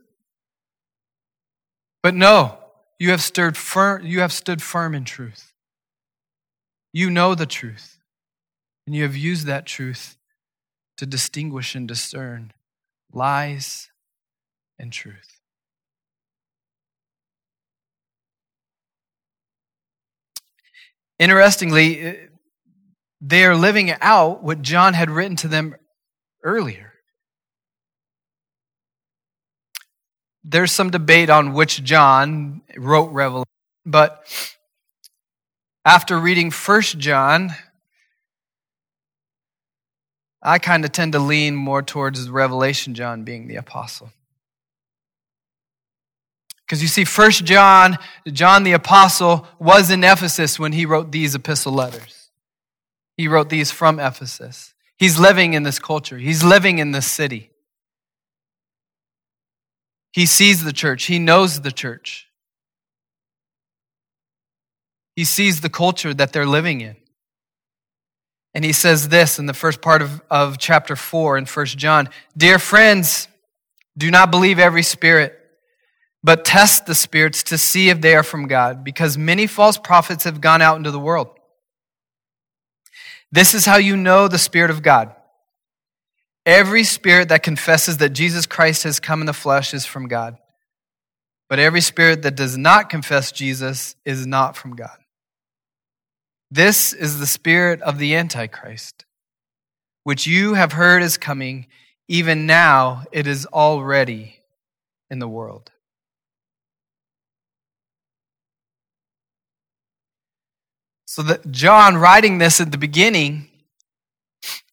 But 2.04 2.14
no, 2.14 2.58
you 3.00 3.12
have, 3.12 3.22
stood 3.22 3.58
firm, 3.58 4.06
you 4.06 4.20
have 4.20 4.32
stood 4.32 4.62
firm 4.62 4.94
in 4.94 5.06
truth. 5.06 5.54
You 6.94 7.10
know 7.10 7.36
the 7.36 7.46
truth, 7.46 8.00
and 8.86 8.96
you 8.96 9.04
have 9.04 9.16
used 9.16 9.48
that 9.48 9.66
truth 9.66 10.18
to 10.98 11.06
distinguish 11.06 11.76
and 11.76 11.88
discern 11.88 12.52
lies 13.12 13.90
and 14.78 14.92
truth. 14.92 15.40
Interestingly, 21.20 22.18
they 23.22 23.44
are 23.46 23.56
living 23.56 23.92
out 24.02 24.44
what 24.44 24.62
John 24.62 24.94
had 24.94 25.10
written 25.10 25.36
to 25.38 25.48
them 25.48 25.76
earlier. 26.44 26.94
There's 30.44 30.72
some 30.72 30.90
debate 30.90 31.30
on 31.30 31.54
which 31.54 31.84
John 31.84 32.62
wrote 32.78 33.12
Revelation, 33.12 33.46
but 33.86 34.24
after 35.86 36.18
reading 36.18 36.50
First 36.50 36.98
John, 36.98 37.52
I 40.42 40.58
kind 40.58 40.86
of 40.86 40.92
tend 40.92 41.14
to 41.14 41.20
lean 41.20 41.56
more 41.56 41.82
towards 41.82 42.30
Revelation 42.30 42.96
John 42.96 43.24
being 43.24 43.48
the 43.48 43.58
apostle. 43.58 44.12
Because 46.66 46.82
you 46.82 46.88
see, 46.88 47.04
First 47.04 47.46
John, 47.46 47.98
John 48.28 48.64
the 48.64 48.74
apostle, 48.74 49.48
was 49.60 49.90
in 49.90 50.04
Ephesus 50.04 50.60
when 50.60 50.72
he 50.72 50.86
wrote 50.86 51.12
these 51.12 51.36
epistle 51.36 51.74
letters. 51.74 52.19
He 53.20 53.28
wrote 53.28 53.50
these 53.50 53.70
from 53.70 54.00
Ephesus. 54.00 54.74
He's 54.98 55.20
living 55.20 55.54
in 55.54 55.64
this 55.64 55.78
culture, 55.78 56.18
he's 56.18 56.42
living 56.42 56.80
in 56.80 56.94
this 56.94 57.06
city. 57.06 57.52
He 60.14 60.26
sees 60.26 60.64
the 60.64 60.72
church, 60.72 61.04
he 61.04 61.20
knows 61.20 61.60
the 61.60 61.74
church. 61.74 62.30
He 65.18 65.26
sees 65.26 65.60
the 65.60 65.70
culture 65.70 66.14
that 66.14 66.32
they're 66.32 66.46
living 66.46 66.80
in. 66.80 66.96
And 68.54 68.64
he 68.64 68.72
says 68.72 69.10
this 69.10 69.38
in 69.38 69.48
the 69.48 69.54
first 69.54 69.82
part 69.82 70.02
of, 70.02 70.22
of 70.32 70.58
chapter 70.58 70.96
4 70.96 71.40
in 71.40 71.46
1 71.46 71.66
John 71.66 72.08
Dear 72.38 72.58
friends, 72.58 73.28
do 73.98 74.10
not 74.10 74.32
believe 74.32 74.60
every 74.60 74.84
spirit, 74.84 75.38
but 76.24 76.46
test 76.46 76.86
the 76.86 76.96
spirits 76.96 77.44
to 77.44 77.58
see 77.58 77.90
if 77.90 78.00
they 78.00 78.16
are 78.16 78.24
from 78.24 78.48
God, 78.48 78.86
because 78.86 79.18
many 79.18 79.46
false 79.46 79.78
prophets 79.78 80.24
have 80.24 80.40
gone 80.40 80.62
out 80.62 80.78
into 80.78 80.92
the 80.92 81.02
world. 81.02 81.36
This 83.32 83.54
is 83.54 83.66
how 83.66 83.78
you 83.78 83.96
know 83.96 84.28
the 84.28 84.38
Spirit 84.38 84.72
of 84.72 84.82
God. 84.82 85.16
Every 86.46 86.84
spirit 86.84 87.30
that 87.30 87.44
confesses 87.44 87.98
that 87.98 88.10
Jesus 88.10 88.46
Christ 88.46 88.84
has 88.84 89.00
come 89.00 89.22
in 89.22 89.28
the 89.28 89.34
flesh 89.34 89.74
is 89.74 89.86
from 89.86 90.08
God. 90.08 90.38
But 91.48 91.60
every 91.60 91.82
spirit 91.82 92.24
that 92.24 92.36
does 92.36 92.58
not 92.58 92.90
confess 92.90 93.32
Jesus 93.32 93.96
is 94.06 94.26
not 94.26 94.56
from 94.56 94.76
God. 94.76 94.98
This 96.52 96.94
is 96.94 97.20
the 97.20 97.28
spirit 97.28 97.82
of 97.82 98.00
the 98.00 98.16
Antichrist, 98.16 99.06
which 100.04 100.26
you 100.26 100.56
have 100.56 100.74
heard 100.74 101.04
is 101.04 101.18
coming. 101.18 101.68
Even 102.08 102.48
now, 102.48 103.04
it 103.12 103.28
is 103.28 103.46
already 103.48 104.40
in 105.12 105.20
the 105.20 105.28
world. 105.28 105.72
So 111.10 111.24
that 111.24 111.50
John 111.50 111.98
writing 111.98 112.38
this 112.38 112.62
at 112.62 112.72
the 112.72 112.78
beginning, 112.78 113.48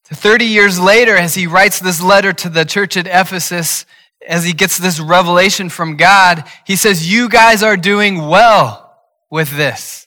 30 0.04 0.44
years 0.44 0.78
later, 0.78 1.16
as 1.16 1.34
he 1.34 1.46
writes 1.46 1.80
this 1.80 2.02
letter 2.02 2.34
to 2.34 2.50
the 2.50 2.66
church 2.66 2.98
at 2.98 3.06
Ephesus, 3.06 3.86
as 4.28 4.44
he 4.44 4.52
gets 4.52 4.76
this 4.76 5.00
revelation 5.00 5.70
from 5.70 5.96
God, 5.96 6.44
he 6.66 6.76
says, 6.76 7.10
You 7.10 7.30
guys 7.30 7.62
are 7.62 7.78
doing 7.78 8.28
well 8.28 9.00
with 9.30 9.56
this. 9.56 10.06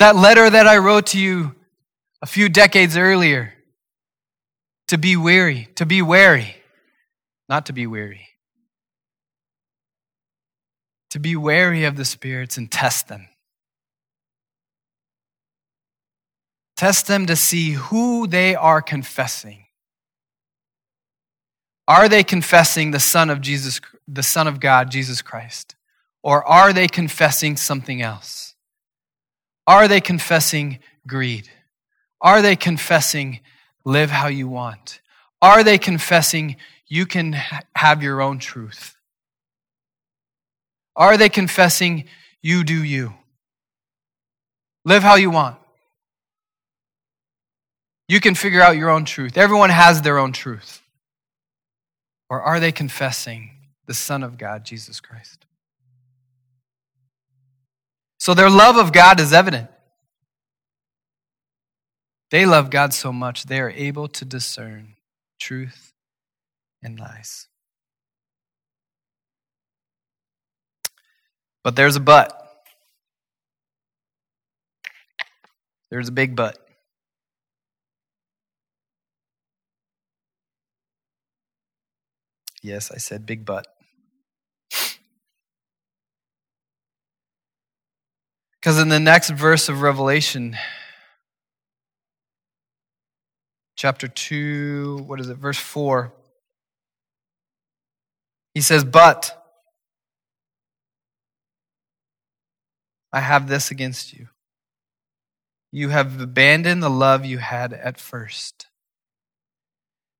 That 0.00 0.16
letter 0.16 0.50
that 0.50 0.66
I 0.66 0.76
wrote 0.76 1.06
to 1.06 1.18
you 1.18 1.54
a 2.20 2.26
few 2.26 2.50
decades 2.50 2.94
earlier, 2.94 3.54
to 4.88 4.98
be 4.98 5.16
weary, 5.16 5.70
to 5.76 5.86
be 5.86 6.02
wary, 6.02 6.56
not 7.48 7.64
to 7.66 7.72
be 7.72 7.86
weary 7.86 8.33
to 11.14 11.20
be 11.20 11.36
wary 11.36 11.84
of 11.84 11.94
the 11.94 12.04
spirits 12.04 12.56
and 12.56 12.72
test 12.72 13.06
them. 13.06 13.28
Test 16.76 17.06
them 17.06 17.26
to 17.26 17.36
see 17.36 17.74
who 17.74 18.26
they 18.26 18.56
are 18.56 18.82
confessing. 18.82 19.66
Are 21.86 22.08
they 22.08 22.24
confessing 22.24 22.90
the 22.90 22.98
Son 22.98 23.30
of 23.30 23.40
Jesus, 23.40 23.80
the 24.08 24.24
Son 24.24 24.48
of 24.48 24.58
God, 24.58 24.90
Jesus 24.90 25.22
Christ? 25.22 25.76
Or 26.24 26.44
are 26.44 26.72
they 26.72 26.88
confessing 26.88 27.56
something 27.56 28.02
else? 28.02 28.56
Are 29.68 29.86
they 29.86 30.00
confessing 30.00 30.80
greed? 31.06 31.48
Are 32.20 32.42
they 32.42 32.56
confessing 32.56 33.38
live 33.84 34.10
how 34.10 34.26
you 34.26 34.48
want? 34.48 35.00
Are 35.40 35.62
they 35.62 35.78
confessing 35.78 36.56
you 36.88 37.06
can 37.06 37.34
have 37.76 38.02
your 38.02 38.20
own 38.20 38.40
truth? 38.40 38.93
Are 40.96 41.16
they 41.16 41.28
confessing, 41.28 42.04
you 42.42 42.64
do 42.64 42.82
you? 42.82 43.14
Live 44.84 45.02
how 45.02 45.16
you 45.16 45.30
want. 45.30 45.56
You 48.08 48.20
can 48.20 48.34
figure 48.34 48.60
out 48.60 48.76
your 48.76 48.90
own 48.90 49.04
truth. 49.04 49.36
Everyone 49.36 49.70
has 49.70 50.02
their 50.02 50.18
own 50.18 50.32
truth. 50.32 50.82
Or 52.28 52.42
are 52.42 52.60
they 52.60 52.72
confessing 52.72 53.50
the 53.86 53.94
Son 53.94 54.22
of 54.22 54.38
God, 54.38 54.64
Jesus 54.64 55.00
Christ? 55.00 55.46
So 58.18 58.34
their 58.34 58.50
love 58.50 58.76
of 58.76 58.92
God 58.92 59.20
is 59.20 59.32
evident. 59.32 59.70
They 62.30 62.46
love 62.46 62.70
God 62.70 62.92
so 62.92 63.12
much, 63.12 63.44
they 63.44 63.60
are 63.60 63.70
able 63.70 64.08
to 64.08 64.24
discern 64.24 64.96
truth 65.38 65.92
and 66.82 66.98
lies. 66.98 67.48
But 71.64 71.74
there's 71.76 71.96
a 71.96 72.00
but. 72.00 72.40
There's 75.90 76.08
a 76.08 76.12
big 76.12 76.36
but. 76.36 76.58
Yes, 82.62 82.90
I 82.90 82.98
said 82.98 83.26
big 83.26 83.44
but. 83.44 83.66
Because 88.60 88.78
in 88.78 88.88
the 88.88 89.00
next 89.00 89.30
verse 89.30 89.68
of 89.68 89.82
Revelation, 89.82 90.56
chapter 93.76 94.08
2, 94.08 95.04
what 95.06 95.20
is 95.20 95.28
it, 95.28 95.36
verse 95.36 95.58
4, 95.58 96.12
he 98.54 98.62
says, 98.62 98.84
But 98.84 99.43
I 103.14 103.20
have 103.20 103.46
this 103.46 103.70
against 103.70 104.12
you. 104.12 104.26
You 105.70 105.90
have 105.90 106.20
abandoned 106.20 106.82
the 106.82 106.90
love 106.90 107.24
you 107.24 107.38
had 107.38 107.72
at 107.72 108.00
first. 108.00 108.66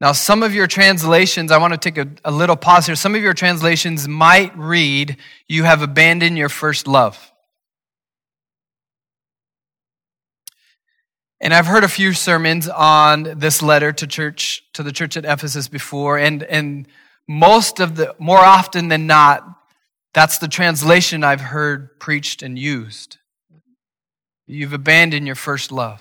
Now, 0.00 0.12
some 0.12 0.44
of 0.44 0.54
your 0.54 0.68
translations, 0.68 1.50
I 1.50 1.58
want 1.58 1.72
to 1.72 1.78
take 1.78 1.98
a, 1.98 2.08
a, 2.24 2.30
little 2.30 2.54
pause 2.54 2.86
here. 2.86 2.94
Some 2.94 3.16
of 3.16 3.20
your 3.20 3.34
translations 3.34 4.06
might 4.06 4.56
read, 4.56 5.16
You 5.48 5.64
have 5.64 5.82
abandoned 5.82 6.38
your 6.38 6.48
first 6.48 6.86
love. 6.86 7.32
And 11.40 11.52
I've 11.52 11.66
heard 11.66 11.82
a 11.82 11.88
few 11.88 12.12
sermons 12.12 12.68
on 12.68 13.24
this 13.38 13.60
letter 13.60 13.92
to 13.92 14.06
church, 14.06 14.62
to 14.74 14.84
the 14.84 14.92
church 14.92 15.16
at 15.16 15.24
Ephesus 15.24 15.66
before, 15.66 16.16
and, 16.16 16.44
and 16.44 16.86
most 17.26 17.80
of 17.80 17.96
the, 17.96 18.14
more 18.20 18.38
often 18.38 18.86
than 18.86 19.08
not, 19.08 19.44
that's 20.14 20.38
the 20.38 20.48
translation 20.48 21.24
I've 21.24 21.40
heard 21.40 21.98
preached 21.98 22.42
and 22.42 22.58
used. 22.58 23.18
You've 24.46 24.72
abandoned 24.72 25.26
your 25.26 25.36
first 25.36 25.72
love. 25.72 26.00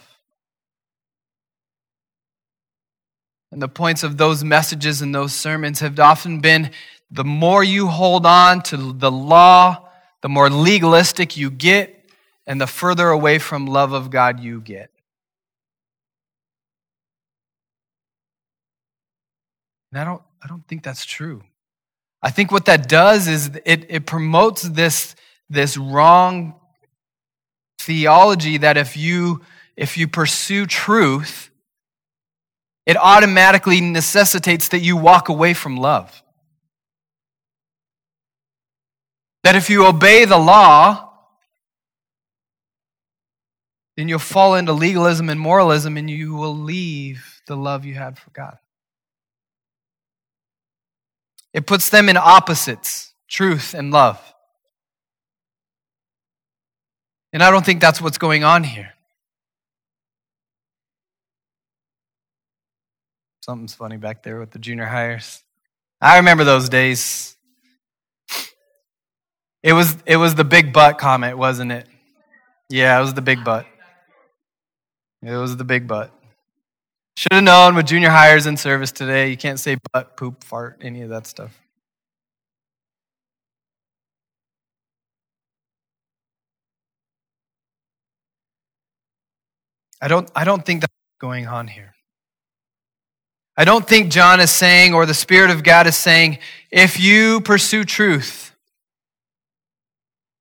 And 3.51 3.61
the 3.61 3.67
points 3.67 4.03
of 4.03 4.17
those 4.17 4.43
messages 4.43 5.01
and 5.01 5.13
those 5.13 5.33
sermons 5.33 5.79
have 5.79 5.99
often 5.99 6.39
been 6.39 6.71
the 7.11 7.23
more 7.23 7.63
you 7.63 7.87
hold 7.87 8.25
on 8.25 8.61
to 8.63 8.93
the 8.93 9.11
law, 9.11 9.89
the 10.21 10.29
more 10.29 10.49
legalistic 10.49 11.37
you 11.37 11.51
get, 11.51 12.09
and 12.47 12.59
the 12.59 12.67
further 12.67 13.09
away 13.09 13.39
from 13.39 13.67
love 13.67 13.93
of 13.93 14.09
God 14.09 14.39
you 14.39 14.61
get. 14.61 14.89
And 19.91 20.01
I 20.01 20.05
don't, 20.05 20.21
I 20.43 20.47
don't 20.47 20.67
think 20.67 20.83
that's 20.83 21.05
true. 21.05 21.43
I 22.23 22.31
think 22.31 22.53
what 22.53 22.65
that 22.65 22.87
does 22.87 23.27
is 23.27 23.51
it, 23.65 23.85
it 23.89 24.05
promotes 24.05 24.61
this, 24.61 25.13
this 25.49 25.75
wrong 25.75 26.55
theology 27.79 28.57
that 28.59 28.77
if 28.77 28.95
you, 28.95 29.41
if 29.75 29.97
you 29.97 30.07
pursue 30.07 30.65
truth, 30.65 31.49
it 32.85 32.95
automatically 32.95 33.81
necessitates 33.81 34.69
that 34.69 34.79
you 34.79 34.95
walk 34.95 35.27
away 35.27 35.53
from 35.53 35.75
love. 35.75 36.23
That 39.43 39.57
if 39.57 39.69
you 39.69 39.85
obey 39.85 40.23
the 40.23 40.37
law, 40.37 41.09
then 43.97 44.07
you'll 44.07 44.19
fall 44.19 44.55
into 44.55 44.71
legalism 44.71 45.29
and 45.29 45.39
moralism 45.39 45.97
and 45.97 46.09
you 46.09 46.35
will 46.35 46.55
leave 46.55 47.41
the 47.47 47.57
love 47.57 47.83
you 47.83 47.95
had 47.95 48.17
for 48.17 48.29
God. 48.31 48.57
It 51.53 51.67
puts 51.67 51.89
them 51.89 52.09
in 52.09 52.17
opposites 52.17 53.13
truth 53.29 53.73
and 53.73 53.91
love. 53.91 54.19
And 57.31 57.41
I 57.41 57.49
don't 57.49 57.65
think 57.65 57.81
that's 57.81 57.99
what's 58.01 58.17
going 58.17 58.43
on 58.43 58.63
here. 58.63 58.93
Something's 63.41 63.73
funny 63.73 63.97
back 63.97 64.23
there 64.23 64.39
with 64.39 64.51
the 64.51 64.59
junior 64.59 64.85
highers. 64.85 65.41
I 65.99 66.17
remember 66.17 66.43
those 66.43 66.69
days. 66.69 67.35
It 69.61 69.73
was 69.73 69.97
it 70.05 70.17
was 70.17 70.35
the 70.35 70.43
big 70.43 70.73
butt 70.73 70.97
comment, 70.97 71.37
wasn't 71.37 71.71
it? 71.71 71.87
Yeah, 72.69 72.97
it 72.97 73.01
was 73.01 73.13
the 73.13 73.21
big 73.21 73.43
butt. 73.43 73.65
It 75.21 75.35
was 75.35 75.57
the 75.57 75.63
big 75.63 75.87
butt. 75.87 76.11
Should 77.15 77.33
have 77.33 77.43
known 77.43 77.75
with 77.75 77.85
junior 77.85 78.09
highers 78.09 78.47
in 78.47 78.57
service 78.57 78.91
today, 78.91 79.29
you 79.29 79.37
can't 79.37 79.59
say 79.59 79.77
butt, 79.93 80.17
poop, 80.17 80.43
fart, 80.43 80.79
any 80.81 81.01
of 81.03 81.09
that 81.09 81.27
stuff. 81.27 81.59
I 90.01 90.07
don't, 90.07 90.29
I 90.35 90.43
don't 90.43 90.65
think 90.65 90.81
that's 90.81 90.93
going 91.19 91.47
on 91.47 91.67
here. 91.67 91.93
I 93.55 93.63
don't 93.63 93.87
think 93.87 94.11
John 94.11 94.39
is 94.39 94.51
saying, 94.51 94.93
or 94.93 95.05
the 95.05 95.13
Spirit 95.13 95.51
of 95.51 95.63
God 95.63 95.85
is 95.85 95.95
saying, 95.95 96.39
if 96.71 96.99
you 96.99 97.39
pursue 97.41 97.85
truth, 97.85 98.53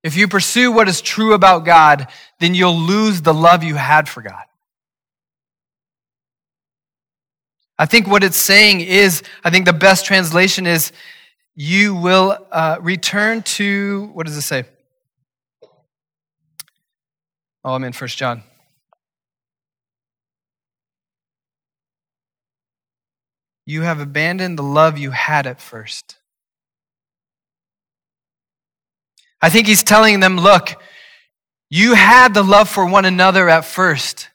if 0.02 0.16
you 0.16 0.26
pursue 0.26 0.72
what 0.72 0.88
is 0.88 1.00
true 1.00 1.35
about 1.35 1.64
God, 1.64 2.08
then 2.40 2.54
you'll 2.54 2.76
lose 2.76 3.22
the 3.22 3.35
love 3.35 3.62
you 3.62 3.74
had 3.74 4.08
for 4.08 4.22
God. 4.22 4.44
I 7.78 7.87
think 7.87 8.06
what 8.06 8.22
it's 8.22 8.37
saying 8.37 8.80
is, 8.80 9.22
I 9.42 9.50
think 9.50 9.66
the 9.66 9.72
best 9.72 10.04
translation 10.04 10.66
is, 10.66 10.92
you 11.54 11.94
will 11.94 12.38
uh, 12.50 12.78
return 12.80 13.42
to, 13.42 14.11
what 14.14 14.26
does 14.26 14.37
it 14.37 14.42
say? 14.42 14.64
Oh, 17.64 17.74
I'm 17.74 17.85
in 17.85 17.92
First 17.92 18.16
John. 18.16 18.42
You 23.66 23.82
have 23.82 24.00
abandoned 24.00 24.58
the 24.58 24.62
love 24.62 24.98
you 24.98 25.11
had 25.11 25.46
at 25.46 25.61
first. 25.61 26.16
I 29.40 29.50
think 29.50 29.66
he's 29.66 29.85
telling 29.85 30.20
them, 30.20 30.37
look, 30.37 30.74
you 31.68 31.94
had 31.94 32.35
the 32.35 32.42
love 32.42 32.68
for 32.68 32.87
one 32.87 33.04
another 33.04 33.48
at 33.48 33.64
first, 33.64 34.28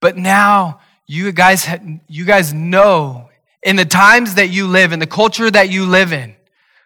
but 0.00 0.16
now 0.16 0.80
you 1.06 1.32
guys, 1.32 1.66
you 2.08 2.24
guys 2.24 2.52
know 2.52 3.28
in 3.62 3.76
the 3.76 3.84
times 3.84 4.34
that 4.34 4.48
you 4.48 4.66
live, 4.66 4.92
in 4.92 4.98
the 4.98 5.06
culture 5.06 5.50
that 5.50 5.70
you 5.70 5.86
live 5.86 6.12
in, 6.12 6.34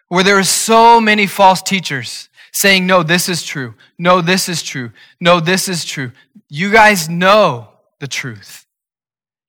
where 0.09 0.23
there 0.23 0.37
are 0.37 0.43
so 0.43 1.01
many 1.01 1.27
false 1.27 1.61
teachers 1.61 2.29
saying, 2.51 2.87
no, 2.87 3.03
this 3.03 3.29
is 3.29 3.43
true. 3.43 3.75
No, 3.97 4.21
this 4.21 4.49
is 4.49 4.63
true. 4.63 4.91
No, 5.19 5.39
this 5.39 5.67
is 5.67 5.85
true. 5.85 6.11
You 6.49 6.71
guys 6.71 7.09
know 7.09 7.69
the 7.99 8.07
truth. 8.07 8.65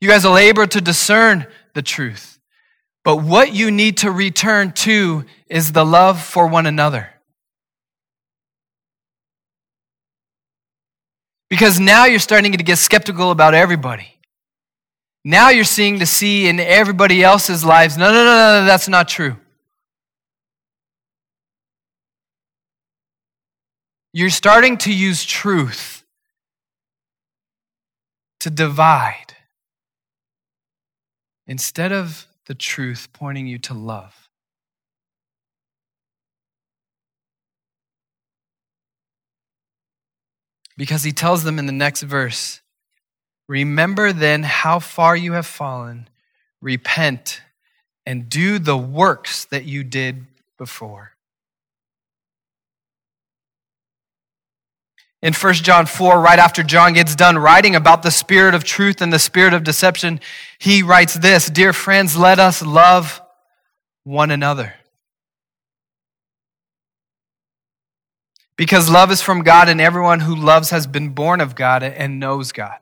You 0.01 0.09
guys 0.09 0.25
able 0.25 0.67
to 0.67 0.81
discern 0.81 1.47
the 1.75 1.83
truth. 1.83 2.39
But 3.05 3.23
what 3.23 3.55
you 3.55 3.71
need 3.71 3.99
to 3.99 4.11
return 4.11 4.73
to 4.73 5.25
is 5.49 5.73
the 5.73 5.85
love 5.85 6.21
for 6.21 6.47
one 6.47 6.67
another. 6.67 7.11
Because 11.49 11.81
now 11.81 12.05
you're 12.05 12.19
starting 12.19 12.53
to 12.53 12.63
get 12.63 12.77
skeptical 12.77 13.31
about 13.31 13.55
everybody. 13.55 14.18
Now 15.29 15.51
you're 15.51 15.65
seeing 15.65 15.99
to 15.99 16.07
see 16.07 16.49
in 16.49 16.59
everybody 16.59 17.23
else's 17.23 17.63
lives, 17.63 17.99
no, 17.99 18.11
no, 18.11 18.25
no, 18.25 18.61
no, 18.61 18.65
that's 18.65 18.89
not 18.89 19.09
true. 19.09 19.37
You're 24.15 24.31
starting 24.31 24.79
to 24.79 24.91
use 24.91 25.27
truth 25.27 26.03
to 28.41 28.49
divide 28.49 29.37
instead 31.47 31.93
of 31.93 32.27
the 32.47 32.55
truth 32.55 33.09
pointing 33.13 33.47
you 33.47 33.59
to 33.59 33.75
love. 33.75 34.15
because 40.79 41.03
he 41.03 41.11
tells 41.11 41.43
them 41.43 41.59
in 41.59 41.67
the 41.67 41.73
next 41.73 42.03
verse 42.03 42.61
Remember 43.49 44.13
then 44.13 44.43
how 44.43 44.79
far 44.79 45.17
you 45.17 45.33
have 45.33 45.47
fallen, 45.47 46.09
repent, 46.61 47.41
and 48.05 48.29
do 48.29 48.59
the 48.59 48.77
works 48.77 49.47
that 49.47 49.65
you 49.65 49.83
did 49.83 50.27
before. 50.59 51.13
In 55.21 55.33
1 55.33 55.55
John 55.55 55.87
4, 55.87 56.21
right 56.21 56.39
after 56.39 56.63
John 56.63 56.93
gets 56.93 57.17
done 57.17 57.37
writing 57.39 57.75
about 57.75 58.03
the 58.03 58.11
spirit 58.11 58.55
of 58.55 58.63
truth 58.63 59.01
and 59.01 59.13
the 59.13 59.19
spirit 59.19 59.53
of 59.53 59.65
deception, 59.65 60.21
he 60.59 60.83
writes 60.83 61.15
this 61.15 61.51
Dear 61.51 61.73
friends, 61.73 62.17
let 62.17 62.39
us 62.39 62.63
love 62.63 63.21
one 64.05 64.31
another. 64.31 64.75
Because 68.57 68.91
love 68.91 69.11
is 69.11 69.23
from 69.23 69.43
God, 69.43 69.69
and 69.69 69.81
everyone 69.81 70.21
who 70.21 70.35
loves 70.35 70.71
has 70.71 70.87
been 70.87 71.11
born 71.11 71.41
of 71.41 71.55
God 71.55 71.83
and 71.83 72.21
knows 72.21 72.53
God. 72.53 72.79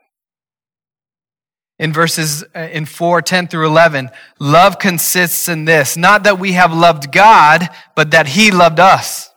In 1.79 1.93
verses 1.93 2.43
uh, 2.55 2.61
in 2.73 2.87
4, 2.87 3.21
10 3.21 3.49
through 3.49 3.67
11, 3.67 4.11
love 4.39 4.79
consists 4.79 5.49
in 5.49 5.67
this 5.67 5.97
not 5.97 6.25
that 6.25 6.39
we 6.39 6.53
have 6.53 6.73
loved 6.73 7.13
God, 7.13 7.69
but 7.95 8.13
that 8.13 8.27
He 8.27 8.51
loved 8.51 8.81
us 8.81 9.31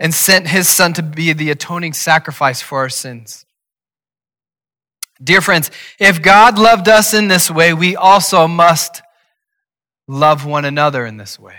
and 0.00 0.12
sent 0.12 0.48
His 0.48 0.68
Son 0.68 0.92
to 0.94 1.02
be 1.02 1.32
the 1.32 1.50
atoning 1.50 1.92
sacrifice 1.92 2.60
for 2.60 2.78
our 2.78 2.88
sins. 2.88 3.46
Dear 5.22 5.40
friends, 5.40 5.70
if 5.98 6.20
God 6.20 6.58
loved 6.58 6.88
us 6.88 7.14
in 7.14 7.28
this 7.28 7.50
way, 7.50 7.72
we 7.72 7.96
also 7.96 8.46
must 8.46 9.00
love 10.06 10.44
one 10.44 10.64
another 10.64 11.06
in 11.06 11.16
this 11.16 11.38
way. 11.38 11.56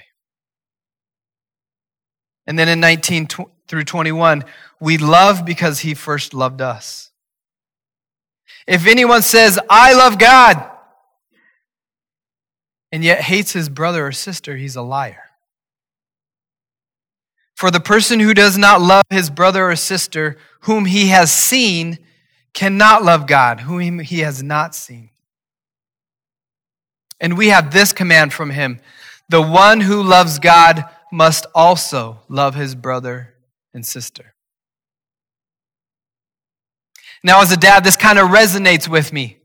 And 2.45 2.57
then 2.57 2.69
in 2.69 2.79
19 2.79 3.27
through 3.67 3.83
21, 3.83 4.45
we 4.79 4.97
love 4.97 5.45
because 5.45 5.79
he 5.79 5.93
first 5.93 6.33
loved 6.33 6.61
us. 6.61 7.06
If 8.67 8.85
anyone 8.85 9.21
says, 9.21 9.57
I 9.69 9.93
love 9.93 10.19
God, 10.19 10.69
and 12.91 13.03
yet 13.03 13.21
hates 13.21 13.53
his 13.53 13.69
brother 13.69 14.07
or 14.07 14.11
sister, 14.11 14.57
he's 14.57 14.75
a 14.75 14.81
liar. 14.81 15.23
For 17.55 17.71
the 17.71 17.79
person 17.79 18.19
who 18.19 18.33
does 18.33 18.57
not 18.57 18.81
love 18.81 19.05
his 19.09 19.29
brother 19.29 19.69
or 19.69 19.75
sister 19.75 20.37
whom 20.61 20.85
he 20.85 21.07
has 21.07 21.31
seen 21.31 21.97
cannot 22.53 23.03
love 23.03 23.25
God 23.25 23.61
whom 23.61 23.99
he 23.99 24.19
has 24.19 24.43
not 24.43 24.75
seen. 24.75 25.09
And 27.19 27.37
we 27.37 27.47
have 27.47 27.73
this 27.73 27.93
command 27.93 28.33
from 28.33 28.51
him 28.51 28.79
the 29.29 29.41
one 29.41 29.81
who 29.81 30.03
loves 30.03 30.39
God 30.39 30.85
must 31.11 31.45
also 31.53 32.19
love 32.29 32.55
his 32.55 32.75
brother 32.75 33.33
and 33.73 33.85
sister. 33.85 34.33
Now, 37.27 37.41
as 37.41 37.51
a 37.51 37.57
dad, 37.57 37.83
this 37.83 37.97
kind 37.97 38.19
of 38.19 38.29
resonates 38.29 38.87
with 38.87 39.11
me. 39.11 39.37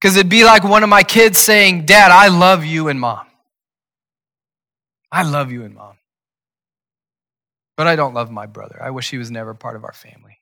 Because 0.00 0.16
it'd 0.16 0.28
be 0.28 0.42
like 0.42 0.64
one 0.64 0.82
of 0.82 0.88
my 0.88 1.04
kids 1.04 1.38
saying, 1.38 1.86
Dad, 1.86 2.10
I 2.10 2.26
love 2.26 2.64
you 2.64 2.88
and 2.88 2.98
mom. 2.98 3.24
I 5.12 5.22
love 5.22 5.52
you 5.52 5.62
and 5.62 5.76
mom. 5.76 5.96
But 7.76 7.86
I 7.86 7.94
don't 7.94 8.14
love 8.14 8.32
my 8.32 8.46
brother. 8.46 8.82
I 8.82 8.90
wish 8.90 9.08
he 9.08 9.16
was 9.16 9.30
never 9.30 9.54
part 9.54 9.76
of 9.76 9.84
our 9.84 9.92
family. 9.92 10.38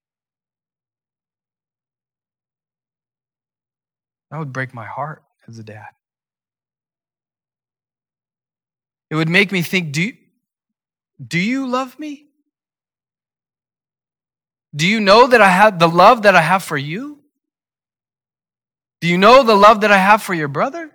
That 4.31 4.39
would 4.39 4.55
break 4.55 4.73
my 4.73 4.87
heart 4.87 5.23
as 5.47 5.59
a 5.59 5.63
dad. 5.63 5.89
It 9.11 9.17
would 9.17 9.29
make 9.29 9.53
me 9.53 9.61
think 9.61 9.93
do 9.93 10.01
you, 10.01 10.17
do 11.23 11.39
you 11.39 11.67
love 11.69 11.99
me? 11.99 12.29
Do 14.75 14.87
you 14.87 15.01
know 15.01 15.27
that 15.27 15.41
I 15.41 15.49
have 15.49 15.79
the 15.79 15.89
love 15.89 16.23
that 16.23 16.35
I 16.35 16.41
have 16.41 16.63
for 16.63 16.79
you? 16.79 17.19
Do 19.01 19.09
you 19.09 19.19
know 19.19 19.43
the 19.43 19.55
love 19.55 19.83
that 19.83 19.93
I 19.93 19.99
have 19.99 20.23
for 20.23 20.33
your 20.33 20.49
brother? 20.49 20.91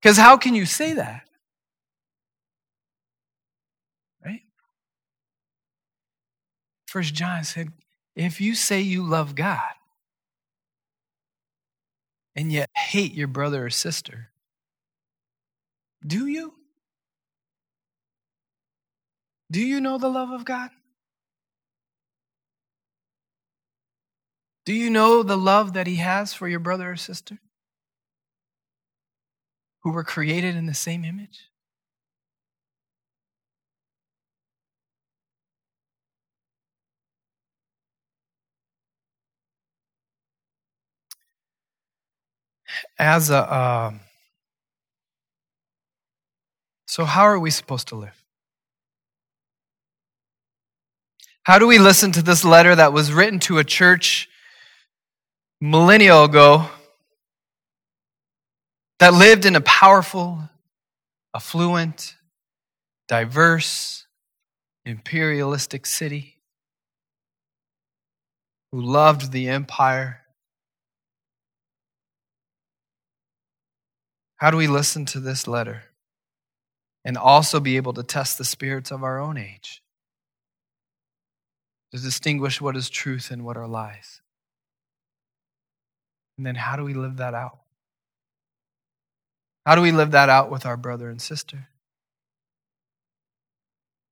Because 0.00 0.16
how 0.16 0.36
can 0.36 0.54
you 0.54 0.66
say 0.66 0.94
that? 0.94 1.22
Right? 4.24 4.42
First 6.86 7.14
John 7.14 7.44
said, 7.44 7.72
if 8.14 8.40
you 8.40 8.54
say 8.54 8.80
you 8.80 9.02
love 9.02 9.34
God 9.34 9.60
and 12.34 12.50
yet 12.50 12.70
hate 12.74 13.12
your 13.12 13.28
brother 13.28 13.66
or 13.66 13.70
sister, 13.70 14.30
do 16.06 16.26
you? 16.26 16.54
Do 19.50 19.60
you 19.60 19.80
know 19.80 19.98
the 19.98 20.08
love 20.08 20.30
of 20.30 20.44
God? 20.44 20.70
Do 24.66 24.74
you 24.74 24.90
know 24.90 25.22
the 25.22 25.38
love 25.38 25.74
that 25.74 25.86
He 25.86 25.96
has 25.96 26.34
for 26.34 26.48
your 26.48 26.58
brother 26.58 26.90
or 26.90 26.96
sister 26.96 27.38
who 29.82 29.92
were 29.92 30.02
created 30.02 30.56
in 30.56 30.66
the 30.66 30.74
same 30.74 31.04
image? 31.04 31.48
As 42.98 43.30
a. 43.30 43.36
Uh, 43.36 43.92
so, 46.88 47.04
how 47.04 47.22
are 47.22 47.38
we 47.38 47.50
supposed 47.50 47.86
to 47.88 47.94
live? 47.94 48.24
How 51.44 51.60
do 51.60 51.68
we 51.68 51.78
listen 51.78 52.10
to 52.12 52.22
this 52.22 52.44
letter 52.44 52.74
that 52.74 52.92
was 52.92 53.12
written 53.12 53.38
to 53.40 53.58
a 53.58 53.64
church 53.64 54.28
millennial 55.60 56.24
ago 56.24 56.68
that 58.98 59.14
lived 59.14 59.44
in 59.44 59.56
a 59.56 59.60
powerful, 59.60 60.48
affluent, 61.34 62.16
diverse, 63.08 64.06
imperialistic 64.84 65.86
city, 65.86 66.36
who 68.72 68.80
loved 68.80 69.32
the 69.32 69.48
empire? 69.48 70.22
How 74.36 74.50
do 74.50 74.56
we 74.56 74.66
listen 74.66 75.04
to 75.06 75.20
this 75.20 75.46
letter? 75.46 75.84
and 77.06 77.16
also 77.16 77.60
be 77.60 77.76
able 77.76 77.92
to 77.92 78.02
test 78.02 78.36
the 78.36 78.44
spirits 78.44 78.90
of 78.90 79.04
our 79.04 79.20
own 79.20 79.38
age 79.38 79.80
to 81.92 82.02
distinguish 82.02 82.60
what 82.60 82.76
is 82.76 82.90
truth 82.90 83.30
and 83.30 83.44
what 83.44 83.56
are 83.56 83.68
lies. 83.68 84.20
And 86.36 86.46
then 86.46 86.54
how 86.54 86.76
do 86.76 86.84
we 86.84 86.94
live 86.94 87.16
that 87.18 87.34
out? 87.34 87.58
How 89.64 89.74
do 89.74 89.80
we 89.80 89.92
live 89.92 90.12
that 90.12 90.28
out 90.28 90.50
with 90.50 90.64
our 90.66 90.76
brother 90.76 91.08
and 91.08 91.20
sister? 91.20 91.68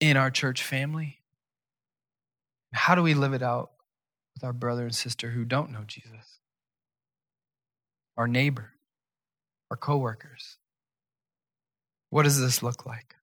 In 0.00 0.16
our 0.16 0.30
church 0.30 0.62
family? 0.62 1.18
How 2.72 2.94
do 2.94 3.02
we 3.02 3.14
live 3.14 3.34
it 3.34 3.42
out 3.42 3.70
with 4.34 4.42
our 4.42 4.52
brother 4.52 4.82
and 4.82 4.94
sister 4.94 5.30
who 5.30 5.44
don't 5.44 5.70
know 5.70 5.84
Jesus? 5.86 6.40
Our 8.16 8.26
neighbor, 8.26 8.72
our 9.70 9.76
coworkers. 9.76 10.56
What 12.10 12.24
does 12.24 12.40
this 12.40 12.62
look 12.62 12.84
like? 12.84 13.14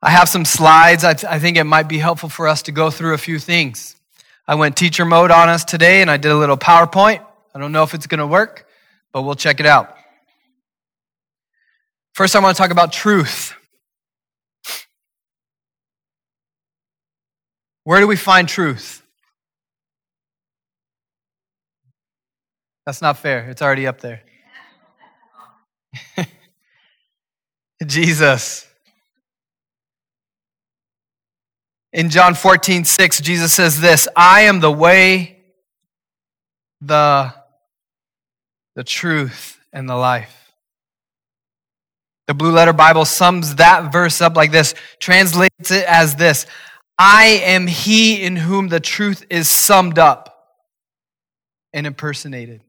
I 0.00 0.10
have 0.10 0.28
some 0.28 0.44
slides. 0.44 1.02
I, 1.02 1.14
th- 1.14 1.30
I 1.30 1.40
think 1.40 1.56
it 1.56 1.64
might 1.64 1.88
be 1.88 1.98
helpful 1.98 2.28
for 2.28 2.46
us 2.46 2.62
to 2.62 2.72
go 2.72 2.90
through 2.90 3.14
a 3.14 3.18
few 3.18 3.40
things. 3.40 3.96
I 4.48 4.54
went 4.54 4.76
teacher 4.76 5.04
mode 5.04 5.30
on 5.30 5.50
us 5.50 5.62
today 5.62 6.00
and 6.00 6.10
I 6.10 6.16
did 6.16 6.32
a 6.32 6.36
little 6.36 6.56
PowerPoint. 6.56 7.22
I 7.54 7.58
don't 7.58 7.70
know 7.70 7.82
if 7.82 7.92
it's 7.92 8.06
going 8.06 8.20
to 8.20 8.26
work, 8.26 8.66
but 9.12 9.20
we'll 9.22 9.34
check 9.34 9.60
it 9.60 9.66
out. 9.66 9.94
First, 12.14 12.34
I 12.34 12.40
want 12.40 12.56
to 12.56 12.62
talk 12.62 12.70
about 12.70 12.90
truth. 12.90 13.54
Where 17.84 18.00
do 18.00 18.06
we 18.06 18.16
find 18.16 18.48
truth? 18.48 19.02
That's 22.86 23.02
not 23.02 23.18
fair. 23.18 23.50
It's 23.50 23.60
already 23.60 23.86
up 23.86 24.00
there. 24.00 24.22
Jesus. 27.86 28.67
In 31.92 32.10
John 32.10 32.34
14, 32.34 32.84
6, 32.84 33.20
Jesus 33.20 33.52
says 33.52 33.80
this 33.80 34.08
I 34.14 34.42
am 34.42 34.60
the 34.60 34.70
way, 34.70 35.38
the, 36.80 37.32
the 38.74 38.84
truth, 38.84 39.58
and 39.72 39.88
the 39.88 39.96
life. 39.96 40.34
The 42.26 42.34
Blue 42.34 42.52
Letter 42.52 42.74
Bible 42.74 43.06
sums 43.06 43.54
that 43.54 43.90
verse 43.90 44.20
up 44.20 44.36
like 44.36 44.52
this, 44.52 44.74
translates 45.00 45.70
it 45.70 45.84
as 45.86 46.14
this 46.16 46.46
I 46.98 47.40
am 47.44 47.66
he 47.66 48.22
in 48.22 48.36
whom 48.36 48.68
the 48.68 48.80
truth 48.80 49.24
is 49.30 49.48
summed 49.48 49.98
up 49.98 50.34
and 51.72 51.86
impersonated. 51.86 52.60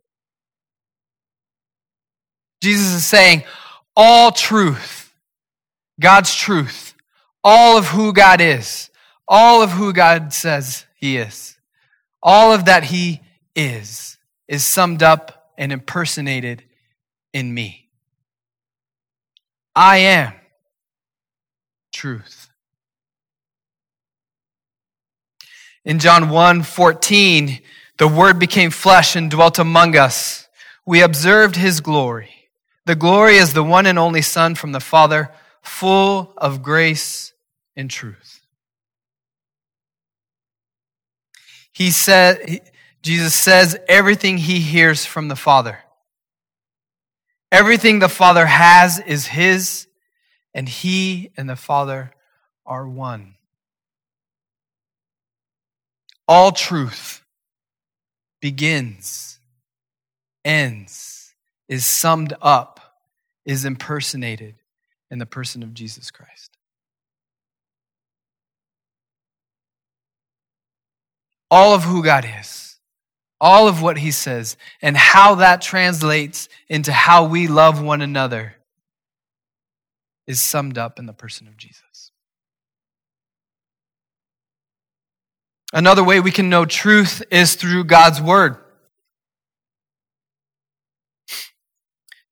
Jesus 2.62 2.94
is 2.94 3.06
saying, 3.06 3.44
all 3.96 4.32
truth, 4.32 5.14
God's 6.00 6.36
truth, 6.36 6.94
all 7.44 7.78
of 7.78 7.88
who 7.88 8.14
God 8.14 8.42
is, 8.42 8.89
all 9.30 9.62
of 9.62 9.72
who 9.72 9.94
God 9.94 10.34
says 10.34 10.86
He 10.96 11.18
is, 11.18 11.58
all 12.22 12.52
of 12.52 12.66
that 12.66 12.86
He 12.86 13.22
is, 13.56 14.18
is 14.48 14.66
summed 14.66 15.04
up 15.04 15.54
and 15.58 15.72
impersonated 15.72 16.64
in 17.32 17.54
me. 17.54 17.88
I 19.76 19.98
am 19.98 20.34
truth. 21.94 22.50
In 25.86 26.00
John 26.00 26.30
1 26.30 26.64
14, 26.64 27.62
the 27.98 28.08
Word 28.08 28.40
became 28.40 28.72
flesh 28.72 29.16
and 29.16 29.30
dwelt 29.30 29.60
among 29.60 29.96
us. 29.96 30.48
We 30.86 31.02
observed 31.02 31.56
His 31.56 31.82
glory. 31.82 32.30
The 32.86 32.96
glory 32.96 33.38
is 33.38 33.54
the 33.54 33.64
one 33.64 33.86
and 33.86 34.00
only 34.00 34.24
Son 34.24 34.56
from 34.56 34.72
the 34.72 34.80
Father, 34.80 35.32
full 35.62 36.34
of 36.38 36.64
grace 36.64 37.34
and 37.76 37.90
truth. 37.90 38.39
He 41.80 41.92
said, 41.92 42.60
Jesus 43.02 43.34
says 43.34 43.80
everything 43.88 44.38
he 44.38 44.60
hears 44.60 45.06
from 45.06 45.30
the 45.30 45.36
Father. 45.38 45.80
Everything 47.54 48.00
the 48.00 48.10
Father 48.10 48.46
has 48.46 49.00
is 49.00 49.28
his, 49.28 49.88
and 50.54 50.68
he 50.68 51.32
and 51.38 51.50
the 51.50 51.56
Father 51.56 52.12
are 52.66 52.86
one. 52.86 53.36
All 56.28 56.52
truth 56.52 57.24
begins, 58.42 59.40
ends, 60.44 61.34
is 61.70 61.86
summed 61.86 62.34
up, 62.42 63.00
is 63.46 63.64
impersonated 63.64 64.56
in 65.10 65.18
the 65.18 65.26
person 65.26 65.64
of 65.64 65.74
Jesus 65.74 66.12
Christ. 66.12 66.58
All 71.52 71.74
of 71.74 71.84
who 71.84 72.04
God 72.04 72.26
is, 72.40 72.78
all 73.42 73.68
of 73.68 73.82
what 73.82 73.98
He 73.98 74.12
says, 74.12 74.58
and 74.82 74.96
how 74.96 75.36
that 75.36 75.62
translates 75.62 76.50
into 76.68 76.92
how 76.92 77.26
we 77.26 77.48
love 77.48 77.82
one 77.82 78.02
another 78.02 78.56
is 80.28 80.42
summed 80.42 80.78
up 80.78 81.00
in 81.00 81.06
the 81.06 81.14
person 81.14 81.48
of 81.48 81.58
Jesus. 81.58 82.12
Another 85.74 86.04
way 86.04 86.20
we 86.20 86.32
can 86.32 86.50
know 86.50 86.66
truth 86.66 87.22
is 87.30 87.56
through 87.56 87.84
God's 87.84 88.22
Word. 88.22 88.58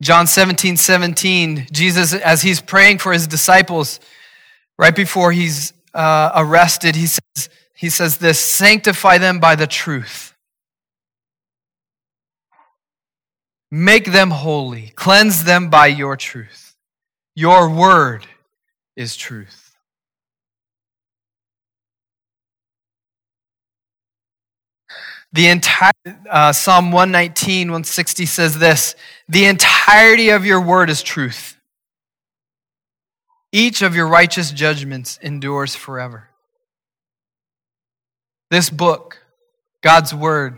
John 0.01 0.27
17, 0.27 0.77
17, 0.77 1.67
Jesus, 1.71 2.13
as 2.13 2.43
he's 2.43 2.62
praying 2.62 2.99
for 2.99 3.12
his 3.13 3.25
disciples, 3.25 3.99
right 4.77 4.95
before 4.95 5.32
he's 5.32 5.73
uh, 5.93 6.32
arrested, 6.36 6.95
he 6.95 7.08
says, 7.08 7.49
he 7.77 7.91
says 7.91 8.17
this 8.17 8.39
sanctify 8.39 9.19
them 9.19 9.39
by 9.39 9.55
the 9.55 9.67
truth. 9.67 10.33
Make 13.69 14.11
them 14.11 14.31
holy. 14.31 14.93
Cleanse 14.95 15.43
them 15.43 15.69
by 15.69 15.87
your 15.87 16.17
truth. 16.17 16.75
Your 17.35 17.69
word 17.69 18.25
is 18.95 19.15
truth. 19.15 19.75
The 25.33 25.47
entire 25.49 25.91
uh, 26.27 26.53
Psalm 26.53 26.91
119, 26.91 27.67
160 27.67 28.25
says 28.25 28.57
this 28.57 28.95
The 29.29 29.45
entirety 29.45 30.29
of 30.29 30.47
your 30.47 30.61
word 30.61 30.89
is 30.89 31.03
truth. 31.03 31.59
Each 33.51 33.83
of 33.83 33.95
your 33.95 34.07
righteous 34.07 34.49
judgments 34.49 35.19
endures 35.21 35.75
forever. 35.75 36.29
This 38.49 38.69
book, 38.69 39.19
God's 39.81 40.13
Word, 40.13 40.57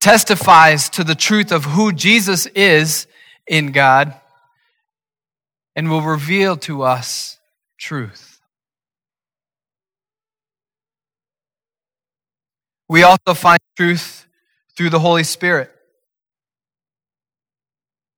testifies 0.00 0.88
to 0.90 1.04
the 1.04 1.14
truth 1.14 1.52
of 1.52 1.64
who 1.64 1.92
Jesus 1.92 2.46
is 2.46 3.06
in 3.46 3.72
God 3.72 4.14
and 5.76 5.90
will 5.90 6.02
reveal 6.02 6.56
to 6.58 6.82
us 6.82 7.38
truth. 7.78 8.40
We 12.88 13.04
also 13.04 13.34
find 13.34 13.60
truth 13.76 14.26
through 14.76 14.90
the 14.90 14.98
Holy 14.98 15.22
Spirit. 15.22 15.70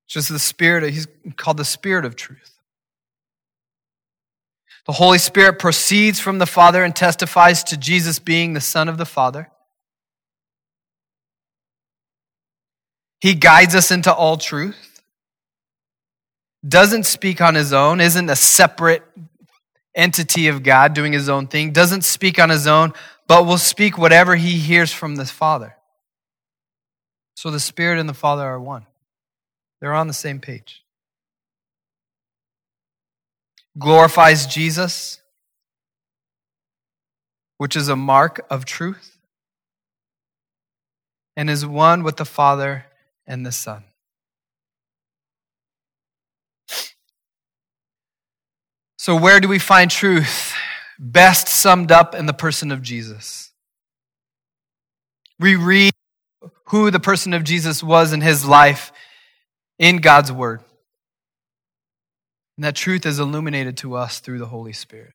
Just 0.08 0.30
the 0.30 0.38
Spirit, 0.38 0.92
he's 0.92 1.06
called 1.36 1.58
the 1.58 1.64
Spirit 1.64 2.04
of 2.04 2.16
truth. 2.16 2.51
The 4.86 4.92
Holy 4.92 5.18
Spirit 5.18 5.58
proceeds 5.58 6.18
from 6.18 6.38
the 6.38 6.46
Father 6.46 6.82
and 6.82 6.94
testifies 6.94 7.62
to 7.64 7.76
Jesus 7.76 8.18
being 8.18 8.52
the 8.52 8.60
Son 8.60 8.88
of 8.88 8.98
the 8.98 9.04
Father. 9.04 9.50
He 13.20 13.34
guides 13.34 13.76
us 13.76 13.92
into 13.92 14.12
all 14.12 14.36
truth, 14.36 15.02
doesn't 16.66 17.04
speak 17.04 17.40
on 17.40 17.54
his 17.54 17.72
own, 17.72 18.00
isn't 18.00 18.28
a 18.28 18.34
separate 18.34 19.04
entity 19.94 20.48
of 20.48 20.64
God 20.64 20.94
doing 20.94 21.12
his 21.12 21.28
own 21.28 21.46
thing, 21.46 21.70
doesn't 21.70 22.02
speak 22.02 22.40
on 22.40 22.50
his 22.50 22.66
own, 22.66 22.92
but 23.28 23.46
will 23.46 23.58
speak 23.58 23.96
whatever 23.96 24.34
he 24.34 24.58
hears 24.58 24.92
from 24.92 25.14
the 25.14 25.24
Father. 25.24 25.76
So 27.36 27.52
the 27.52 27.60
Spirit 27.60 28.00
and 28.00 28.08
the 28.08 28.14
Father 28.14 28.42
are 28.42 28.60
one, 28.60 28.86
they're 29.80 29.94
on 29.94 30.08
the 30.08 30.12
same 30.12 30.40
page 30.40 30.82
glorifies 33.78 34.46
Jesus, 34.46 35.20
which 37.58 37.76
is 37.76 37.88
a 37.88 37.96
mark 37.96 38.44
of 38.50 38.64
truth, 38.64 39.18
and 41.36 41.48
is 41.48 41.64
one 41.64 42.02
with 42.02 42.16
the 42.16 42.24
Father 42.24 42.86
and 43.26 43.46
the 43.46 43.52
Son. 43.52 43.84
So, 48.98 49.16
where 49.16 49.40
do 49.40 49.48
we 49.48 49.58
find 49.58 49.90
truth? 49.90 50.54
Best 50.98 51.48
summed 51.48 51.90
up 51.90 52.14
in 52.14 52.26
the 52.26 52.32
person 52.32 52.70
of 52.70 52.82
Jesus. 52.82 53.50
We 55.40 55.56
read 55.56 55.92
who 56.66 56.90
the 56.92 57.00
person 57.00 57.34
of 57.34 57.42
Jesus 57.42 57.82
was 57.82 58.12
in 58.12 58.20
his 58.20 58.44
life 58.44 58.92
in 59.78 59.96
God's 59.96 60.30
Word. 60.30 60.60
And 62.56 62.64
that 62.64 62.74
truth 62.74 63.06
is 63.06 63.18
illuminated 63.18 63.76
to 63.78 63.94
us 63.94 64.20
through 64.20 64.38
the 64.38 64.46
Holy 64.46 64.72
Spirit. 64.72 65.14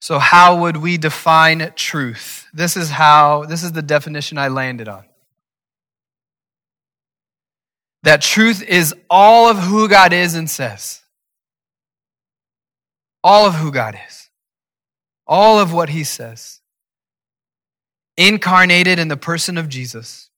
So, 0.00 0.18
how 0.18 0.60
would 0.60 0.76
we 0.76 0.98
define 0.98 1.72
truth? 1.74 2.46
This 2.52 2.76
is 2.76 2.90
how, 2.90 3.44
this 3.44 3.62
is 3.62 3.72
the 3.72 3.82
definition 3.82 4.38
I 4.38 4.48
landed 4.48 4.88
on. 4.88 5.04
That 8.02 8.22
truth 8.22 8.62
is 8.62 8.94
all 9.10 9.48
of 9.48 9.58
who 9.58 9.88
God 9.88 10.12
is 10.12 10.34
and 10.34 10.48
says. 10.48 11.02
All 13.24 13.46
of 13.46 13.54
who 13.54 13.72
God 13.72 13.98
is. 14.08 14.28
All 15.26 15.58
of 15.58 15.72
what 15.72 15.88
He 15.88 16.04
says. 16.04 16.60
Incarnated 18.16 18.98
in 18.98 19.08
the 19.08 19.16
person 19.16 19.58
of 19.58 19.68
Jesus 19.68 20.30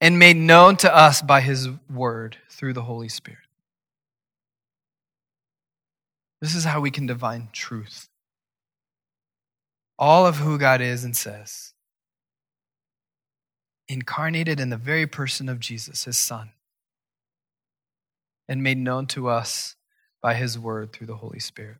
and 0.00 0.18
made 0.18 0.36
known 0.36 0.76
to 0.76 0.94
us 0.94 1.22
by 1.22 1.40
His 1.40 1.68
Word 1.90 2.36
through 2.50 2.74
the 2.74 2.82
Holy 2.82 3.08
Spirit. 3.08 3.43
This 6.44 6.54
is 6.54 6.64
how 6.64 6.82
we 6.82 6.90
can 6.90 7.06
divine 7.06 7.48
truth. 7.54 8.10
All 9.98 10.26
of 10.26 10.36
who 10.36 10.58
God 10.58 10.82
is 10.82 11.02
and 11.02 11.16
says, 11.16 11.72
incarnated 13.88 14.60
in 14.60 14.68
the 14.68 14.76
very 14.76 15.06
person 15.06 15.48
of 15.48 15.58
Jesus, 15.58 16.04
his 16.04 16.18
Son, 16.18 16.50
and 18.46 18.62
made 18.62 18.76
known 18.76 19.06
to 19.06 19.26
us 19.28 19.76
by 20.20 20.34
his 20.34 20.58
word 20.58 20.92
through 20.92 21.06
the 21.06 21.16
Holy 21.16 21.40
Spirit. 21.40 21.78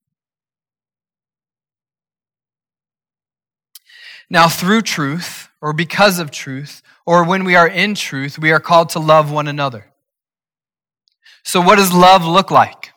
Now, 4.31 4.49
through 4.49 4.81
truth, 4.81 5.51
or 5.61 5.75
because 5.75 6.19
of 6.19 6.31
truth, 6.31 6.81
or 7.05 7.23
when 7.23 7.45
we 7.45 7.55
are 7.55 7.69
in 7.69 7.95
truth, 7.95 8.39
we 8.39 8.51
are 8.51 8.61
called 8.61 8.89
to 8.91 8.99
love 8.99 9.31
one 9.31 9.47
another. 9.47 9.93
So, 11.43 11.61
what 11.61 11.77
does 11.77 11.93
love 11.93 12.25
look 12.25 12.51
like? 12.51 12.94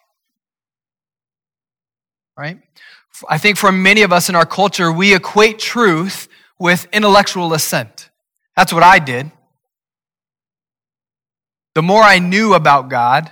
Right? 2.37 2.59
I 3.27 3.37
think 3.37 3.57
for 3.57 3.71
many 3.71 4.03
of 4.03 4.13
us 4.13 4.29
in 4.29 4.35
our 4.35 4.45
culture, 4.45 4.91
we 4.91 5.15
equate 5.15 5.59
truth 5.59 6.27
with 6.59 6.87
intellectual 6.93 7.53
assent. 7.53 8.09
That's 8.55 8.71
what 8.71 8.83
I 8.83 8.99
did. 8.99 9.31
The 11.75 11.81
more 11.81 12.01
I 12.01 12.19
knew 12.19 12.53
about 12.53 12.89
God, 12.89 13.31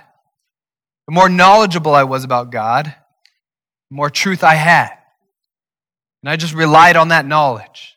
the 1.06 1.12
more 1.12 1.28
knowledgeable 1.28 1.94
I 1.94 2.04
was 2.04 2.24
about 2.24 2.50
God, 2.50 2.86
the 3.90 3.94
more 3.94 4.10
truth 4.10 4.42
I 4.42 4.54
had. 4.54 4.90
And 6.22 6.30
I 6.30 6.36
just 6.36 6.54
relied 6.54 6.96
on 6.96 7.08
that 7.08 7.26
knowledge. 7.26 7.96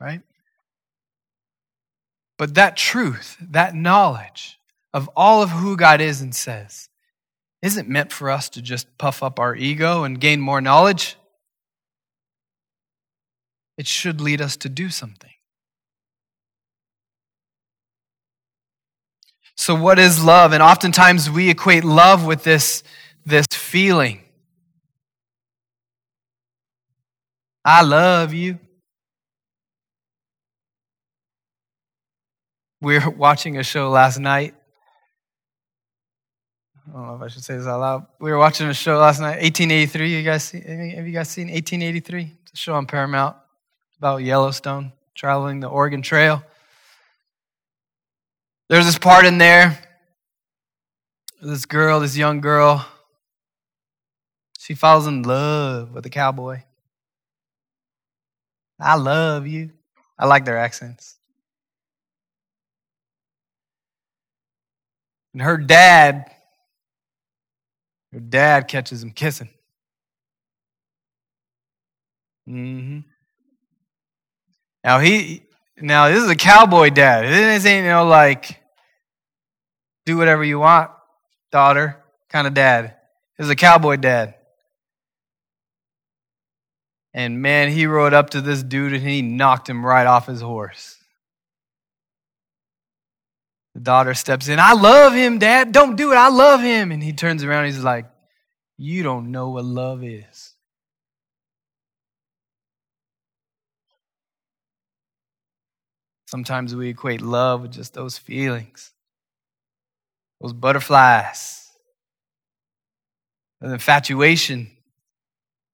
Right? 0.00 0.22
But 2.38 2.56
that 2.56 2.76
truth, 2.76 3.36
that 3.40 3.74
knowledge 3.74 4.58
of 4.92 5.08
all 5.16 5.42
of 5.42 5.50
who 5.50 5.76
God 5.76 6.00
is 6.00 6.20
and 6.20 6.34
says, 6.34 6.88
isn't 7.62 7.88
meant 7.88 8.12
for 8.12 8.28
us 8.28 8.48
to 8.50 8.60
just 8.60 8.98
puff 8.98 9.22
up 9.22 9.38
our 9.38 9.54
ego 9.54 10.02
and 10.02 10.20
gain 10.20 10.40
more 10.40 10.60
knowledge. 10.60 11.16
It 13.78 13.86
should 13.86 14.20
lead 14.20 14.40
us 14.40 14.56
to 14.58 14.68
do 14.68 14.90
something. 14.90 15.30
So, 19.56 19.76
what 19.76 19.98
is 19.98 20.22
love? 20.22 20.52
And 20.52 20.62
oftentimes 20.62 21.30
we 21.30 21.48
equate 21.48 21.84
love 21.84 22.26
with 22.26 22.42
this, 22.42 22.82
this 23.24 23.46
feeling. 23.52 24.22
I 27.64 27.82
love 27.82 28.34
you. 28.34 28.58
We 32.80 32.98
were 32.98 33.10
watching 33.10 33.56
a 33.56 33.62
show 33.62 33.90
last 33.90 34.18
night 34.18 34.56
I 36.88 36.92
don't 36.92 37.06
know 37.06 37.14
if 37.14 37.22
I 37.22 37.28
should 37.28 37.44
say 37.44 37.56
this 37.56 37.66
out 37.66 37.80
loud. 37.80 38.06
We 38.18 38.30
were 38.30 38.38
watching 38.38 38.66
a 38.66 38.74
show 38.74 38.98
last 38.98 39.20
night, 39.20 39.40
1883. 39.40 40.16
You 40.16 40.22
guys 40.24 40.44
see, 40.44 40.60
have 40.60 41.06
you 41.06 41.12
guys 41.12 41.28
seen 41.28 41.46
1883? 41.48 42.32
It's 42.42 42.52
a 42.52 42.56
show 42.56 42.74
on 42.74 42.86
Paramount 42.86 43.36
about 43.98 44.22
Yellowstone, 44.22 44.92
traveling 45.14 45.60
the 45.60 45.68
Oregon 45.68 46.02
Trail. 46.02 46.42
There's 48.68 48.84
this 48.84 48.98
part 48.98 49.26
in 49.26 49.38
there. 49.38 49.78
This 51.40 51.66
girl, 51.66 52.00
this 52.00 52.16
young 52.16 52.40
girl, 52.40 52.86
she 54.58 54.74
falls 54.74 55.06
in 55.06 55.22
love 55.22 55.92
with 55.92 56.06
a 56.06 56.10
cowboy. 56.10 56.62
I 58.80 58.96
love 58.96 59.46
you. 59.46 59.70
I 60.18 60.26
like 60.26 60.44
their 60.44 60.58
accents. 60.58 61.16
And 65.32 65.42
her 65.42 65.56
dad 65.56 66.30
her 68.12 68.20
dad 68.20 68.68
catches 68.68 69.02
him 69.02 69.10
kissing. 69.10 69.48
Mm-hmm. 72.48 73.00
Now 74.84 74.98
he 74.98 75.42
now 75.80 76.08
this 76.08 76.22
is 76.22 76.30
a 76.30 76.36
cowboy 76.36 76.90
dad. 76.90 77.24
This 77.24 77.64
ain't 77.64 77.84
you 77.84 77.90
know 77.90 78.04
like 78.04 78.60
do 80.04 80.16
whatever 80.16 80.44
you 80.44 80.58
want, 80.58 80.90
daughter 81.50 82.02
kind 82.28 82.46
of 82.46 82.54
dad. 82.54 82.96
This 83.38 83.46
is 83.46 83.50
a 83.50 83.56
cowboy 83.56 83.96
dad. 83.96 84.34
And 87.14 87.42
man, 87.42 87.70
he 87.70 87.86
rode 87.86 88.14
up 88.14 88.30
to 88.30 88.40
this 88.40 88.62
dude 88.62 88.94
and 88.94 89.06
he 89.06 89.20
knocked 89.22 89.68
him 89.68 89.84
right 89.84 90.06
off 90.06 90.26
his 90.26 90.40
horse. 90.40 90.96
The 93.74 93.80
daughter 93.80 94.14
steps 94.14 94.48
in. 94.48 94.58
I 94.58 94.72
love 94.72 95.14
him, 95.14 95.38
Dad. 95.38 95.72
Don't 95.72 95.96
do 95.96 96.12
it. 96.12 96.16
I 96.16 96.28
love 96.28 96.60
him. 96.60 96.92
And 96.92 97.02
he 97.02 97.12
turns 97.12 97.42
around. 97.42 97.66
he's 97.66 97.82
like, 97.82 98.06
You 98.76 99.02
don't 99.02 99.30
know 99.30 99.50
what 99.50 99.64
love 99.64 100.04
is. 100.04 100.54
Sometimes 106.26 106.74
we 106.74 106.88
equate 106.88 107.20
love 107.20 107.60
with 107.62 107.72
just 107.72 107.92
those 107.92 108.16
feelings, 108.16 108.90
those 110.40 110.54
butterflies, 110.54 111.70
an 113.60 113.70
infatuation, 113.70 114.70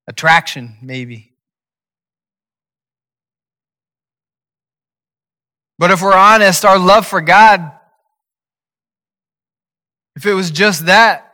attraction, 0.09 0.77
maybe. 0.83 1.33
But 5.79 5.93
if 5.93 6.03
we're 6.03 6.13
honest, 6.13 6.65
our 6.65 6.77
love 6.77 7.07
for 7.07 7.21
God 7.21 7.78
if 10.19 10.27
it 10.27 10.35
was 10.35 10.51
just 10.51 10.87
that, 10.87 11.33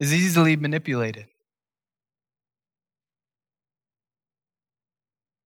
is 0.00 0.12
easily 0.12 0.56
manipulated. 0.56 1.26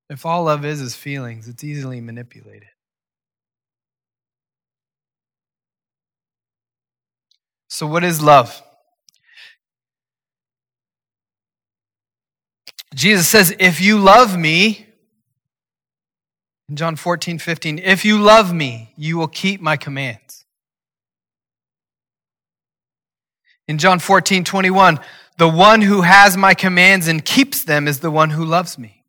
If 0.09 0.25
all 0.25 0.45
love 0.45 0.65
is 0.65 0.81
is 0.81 0.95
feelings, 0.95 1.49
it's 1.49 1.63
easily 1.63 2.01
manipulated. 2.01 2.71
So, 7.69 7.87
what 7.87 8.05
is 8.05 8.23
love? 8.23 8.63
Jesus 12.95 13.29
says, 13.29 13.55
If 13.59 13.83
you 13.83 13.99
love 13.99 14.39
me, 14.39 14.88
in 16.69 16.77
John 16.77 16.97
14, 16.97 17.39
15, 17.39 17.79
if 17.79 18.05
you 18.05 18.21
love 18.21 18.53
me, 18.53 18.93
you 18.97 19.17
will 19.17 19.29
keep 19.29 19.61
my 19.61 19.77
commands. 19.77 20.45
In 23.67 23.79
John 23.79 23.99
14, 23.99 24.45
21, 24.45 24.99
the 25.39 25.49
one 25.49 25.81
who 25.81 26.03
has 26.03 26.37
my 26.37 26.55
commands 26.55 27.09
and 27.09 27.25
keeps 27.25 27.65
them 27.65 27.89
is 27.89 28.01
the 28.01 28.11
one 28.11 28.31
who 28.31 28.45
loves 28.45 28.79
me. 28.79 29.05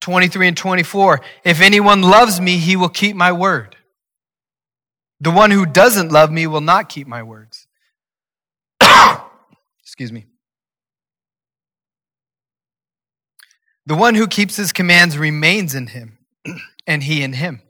23 0.00 0.48
and 0.48 0.56
24, 0.56 1.20
if 1.44 1.60
anyone 1.60 2.02
loves 2.02 2.40
me, 2.40 2.56
he 2.56 2.76
will 2.76 2.88
keep 2.88 3.14
my 3.14 3.32
word. 3.32 3.76
The 5.20 5.30
one 5.30 5.50
who 5.50 5.66
doesn't 5.66 6.10
love 6.10 6.30
me 6.30 6.46
will 6.46 6.62
not 6.62 6.88
keep 6.88 7.06
my 7.06 7.22
words. 7.22 7.66
Excuse 9.82 10.12
me. 10.12 10.26
The 13.90 13.96
one 13.96 14.14
who 14.14 14.28
keeps 14.28 14.54
his 14.54 14.70
commands 14.70 15.18
remains 15.18 15.74
in 15.74 15.88
him, 15.88 16.18
and 16.86 17.02
he 17.02 17.24
in 17.24 17.32
him. 17.32 17.60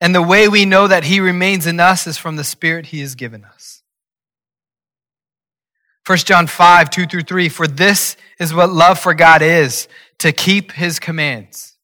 And 0.00 0.14
the 0.14 0.22
way 0.22 0.48
we 0.48 0.64
know 0.64 0.88
that 0.88 1.04
he 1.04 1.20
remains 1.20 1.66
in 1.66 1.78
us 1.78 2.06
is 2.06 2.16
from 2.16 2.36
the 2.36 2.44
Spirit 2.44 2.86
he 2.86 3.00
has 3.00 3.14
given 3.14 3.44
us. 3.44 3.82
1 6.06 6.16
John 6.20 6.46
5, 6.46 6.88
2 6.88 7.04
through 7.04 7.24
3. 7.24 7.50
For 7.50 7.66
this 7.66 8.16
is 8.40 8.54
what 8.54 8.70
love 8.70 8.98
for 8.98 9.12
God 9.12 9.42
is 9.42 9.86
to 10.20 10.32
keep 10.32 10.72
his 10.72 10.98
commands. 10.98 11.76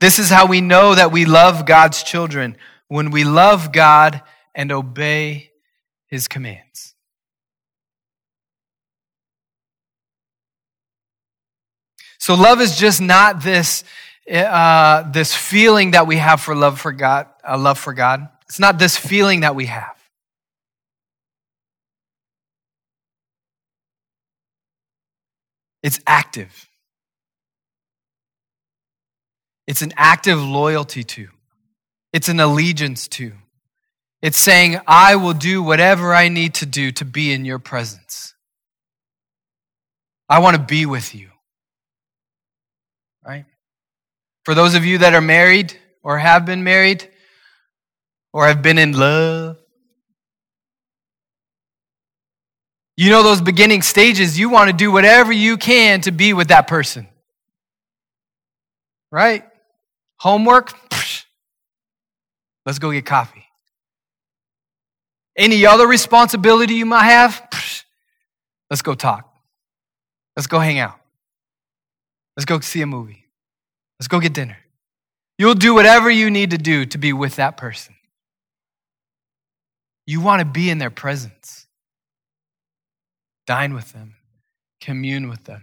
This 0.00 0.18
is 0.18 0.30
how 0.30 0.46
we 0.46 0.62
know 0.62 0.94
that 0.94 1.12
we 1.12 1.26
love 1.26 1.66
God's 1.66 2.02
children 2.02 2.56
when 2.88 3.10
we 3.10 3.24
love 3.24 3.72
God 3.72 4.22
and 4.54 4.72
obey 4.72 5.50
his 6.06 6.28
commands. 6.28 6.85
So 12.26 12.34
love 12.34 12.60
is 12.60 12.76
just 12.76 13.00
not 13.00 13.40
this, 13.40 13.84
uh, 14.28 15.08
this 15.12 15.32
feeling 15.32 15.92
that 15.92 16.08
we 16.08 16.16
have 16.16 16.40
for 16.40 16.56
love 16.56 16.80
for 16.80 16.90
God, 16.90 17.28
a 17.44 17.56
love 17.56 17.78
for 17.78 17.94
God. 17.94 18.28
It's 18.48 18.58
not 18.58 18.80
this 18.80 18.96
feeling 18.96 19.42
that 19.42 19.54
we 19.54 19.66
have. 19.66 19.94
It's 25.84 26.00
active. 26.04 26.68
It's 29.68 29.82
an 29.82 29.92
active 29.96 30.42
loyalty 30.42 31.04
to. 31.04 31.28
It's 32.12 32.28
an 32.28 32.40
allegiance 32.40 33.06
to. 33.06 33.34
It's 34.20 34.36
saying, 34.36 34.80
I 34.88 35.14
will 35.14 35.34
do 35.34 35.62
whatever 35.62 36.12
I 36.12 36.26
need 36.26 36.54
to 36.54 36.66
do 36.66 36.90
to 36.90 37.04
be 37.04 37.32
in 37.32 37.44
your 37.44 37.60
presence. 37.60 38.34
I 40.28 40.40
want 40.40 40.56
to 40.56 40.62
be 40.62 40.86
with 40.86 41.14
you. 41.14 41.30
Right? 43.26 43.44
For 44.44 44.54
those 44.54 44.74
of 44.74 44.84
you 44.84 44.98
that 44.98 45.14
are 45.14 45.20
married 45.20 45.76
or 46.02 46.18
have 46.18 46.46
been 46.46 46.62
married 46.62 47.10
or 48.32 48.46
have 48.46 48.62
been 48.62 48.78
in 48.78 48.92
love, 48.92 49.56
you 52.96 53.10
know 53.10 53.22
those 53.22 53.40
beginning 53.40 53.82
stages, 53.82 54.38
you 54.38 54.48
want 54.48 54.70
to 54.70 54.76
do 54.76 54.92
whatever 54.92 55.32
you 55.32 55.56
can 55.56 56.00
to 56.02 56.12
be 56.12 56.32
with 56.32 56.48
that 56.48 56.66
person. 56.68 57.08
Right? 59.10 59.44
Homework? 60.18 60.72
Let's 62.64 62.78
go 62.78 62.90
get 62.92 63.04
coffee. 63.04 63.44
Any 65.36 65.66
other 65.66 65.86
responsibility 65.86 66.74
you 66.74 66.86
might 66.86 67.04
have? 67.04 67.42
Let's 68.70 68.82
go 68.82 68.94
talk. 68.94 69.30
Let's 70.36 70.46
go 70.46 70.58
hang 70.58 70.78
out. 70.78 70.98
Let's 72.36 72.44
go 72.44 72.60
see 72.60 72.82
a 72.82 72.86
movie. 72.86 73.24
Let's 73.98 74.08
go 74.08 74.20
get 74.20 74.34
dinner. 74.34 74.58
You'll 75.38 75.54
do 75.54 75.74
whatever 75.74 76.10
you 76.10 76.30
need 76.30 76.50
to 76.50 76.58
do 76.58 76.86
to 76.86 76.98
be 76.98 77.12
with 77.12 77.36
that 77.36 77.56
person. 77.56 77.94
You 80.06 80.20
want 80.20 80.40
to 80.40 80.44
be 80.44 80.70
in 80.70 80.78
their 80.78 80.90
presence. 80.90 81.66
Dine 83.46 83.74
with 83.74 83.92
them, 83.92 84.16
commune 84.80 85.28
with 85.28 85.44
them. 85.44 85.62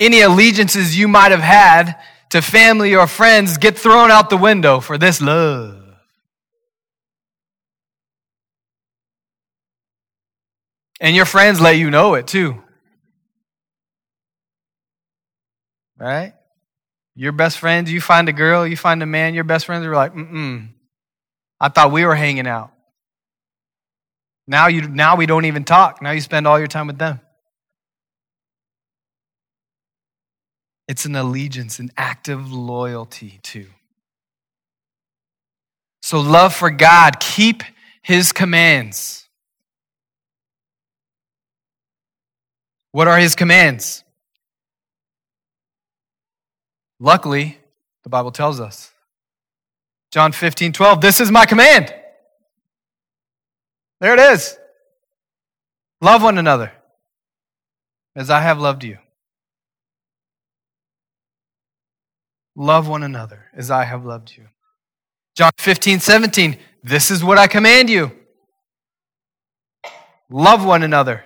Any 0.00 0.20
allegiances 0.20 0.98
you 0.98 1.06
might 1.06 1.30
have 1.30 1.40
had 1.40 1.96
to 2.30 2.42
family 2.42 2.94
or 2.94 3.06
friends 3.06 3.58
get 3.58 3.78
thrown 3.78 4.10
out 4.10 4.30
the 4.30 4.36
window 4.36 4.80
for 4.80 4.98
this 4.98 5.20
love. 5.20 5.78
And 11.00 11.14
your 11.14 11.24
friends 11.24 11.60
let 11.60 11.76
you 11.76 11.90
know 11.90 12.14
it 12.14 12.26
too. 12.26 12.62
Right? 16.02 16.34
Your 17.14 17.30
best 17.30 17.58
friends, 17.58 17.92
you 17.92 18.00
find 18.00 18.28
a 18.28 18.32
girl, 18.32 18.66
you 18.66 18.76
find 18.76 19.00
a 19.04 19.06
man, 19.06 19.34
your 19.34 19.44
best 19.44 19.66
friends 19.66 19.86
are 19.86 19.94
like, 19.94 20.12
mm-mm. 20.12 20.68
I 21.60 21.68
thought 21.68 21.92
we 21.92 22.04
were 22.04 22.16
hanging 22.16 22.48
out. 22.48 22.72
Now 24.48 24.66
you 24.66 24.88
now 24.88 25.14
we 25.14 25.26
don't 25.26 25.44
even 25.44 25.62
talk. 25.62 26.02
Now 26.02 26.10
you 26.10 26.20
spend 26.20 26.48
all 26.48 26.58
your 26.58 26.66
time 26.66 26.88
with 26.88 26.98
them. 26.98 27.20
It's 30.88 31.04
an 31.04 31.14
allegiance, 31.14 31.78
an 31.78 31.92
active 31.96 32.52
loyalty 32.52 33.38
to. 33.44 33.66
So 36.02 36.18
love 36.20 36.52
for 36.52 36.70
God, 36.70 37.20
keep 37.20 37.62
his 38.02 38.32
commands. 38.32 39.28
What 42.90 43.06
are 43.06 43.18
his 43.18 43.36
commands? 43.36 44.02
Luckily, 47.02 47.58
the 48.04 48.08
Bible 48.08 48.30
tells 48.30 48.60
us. 48.60 48.92
John 50.12 50.30
15, 50.30 50.72
12, 50.72 51.00
this 51.00 51.20
is 51.20 51.32
my 51.32 51.44
command. 51.44 51.92
There 54.00 54.14
it 54.14 54.20
is. 54.20 54.56
Love 56.00 56.22
one 56.22 56.38
another 56.38 56.70
as 58.14 58.30
I 58.30 58.40
have 58.40 58.60
loved 58.60 58.84
you. 58.84 58.98
Love 62.54 62.86
one 62.86 63.02
another 63.02 63.46
as 63.52 63.68
I 63.68 63.82
have 63.82 64.04
loved 64.04 64.36
you. 64.36 64.46
John 65.34 65.50
15, 65.58 65.98
17, 65.98 66.56
this 66.84 67.10
is 67.10 67.24
what 67.24 67.36
I 67.36 67.48
command 67.48 67.90
you. 67.90 68.12
Love 70.30 70.64
one 70.64 70.84
another 70.84 71.24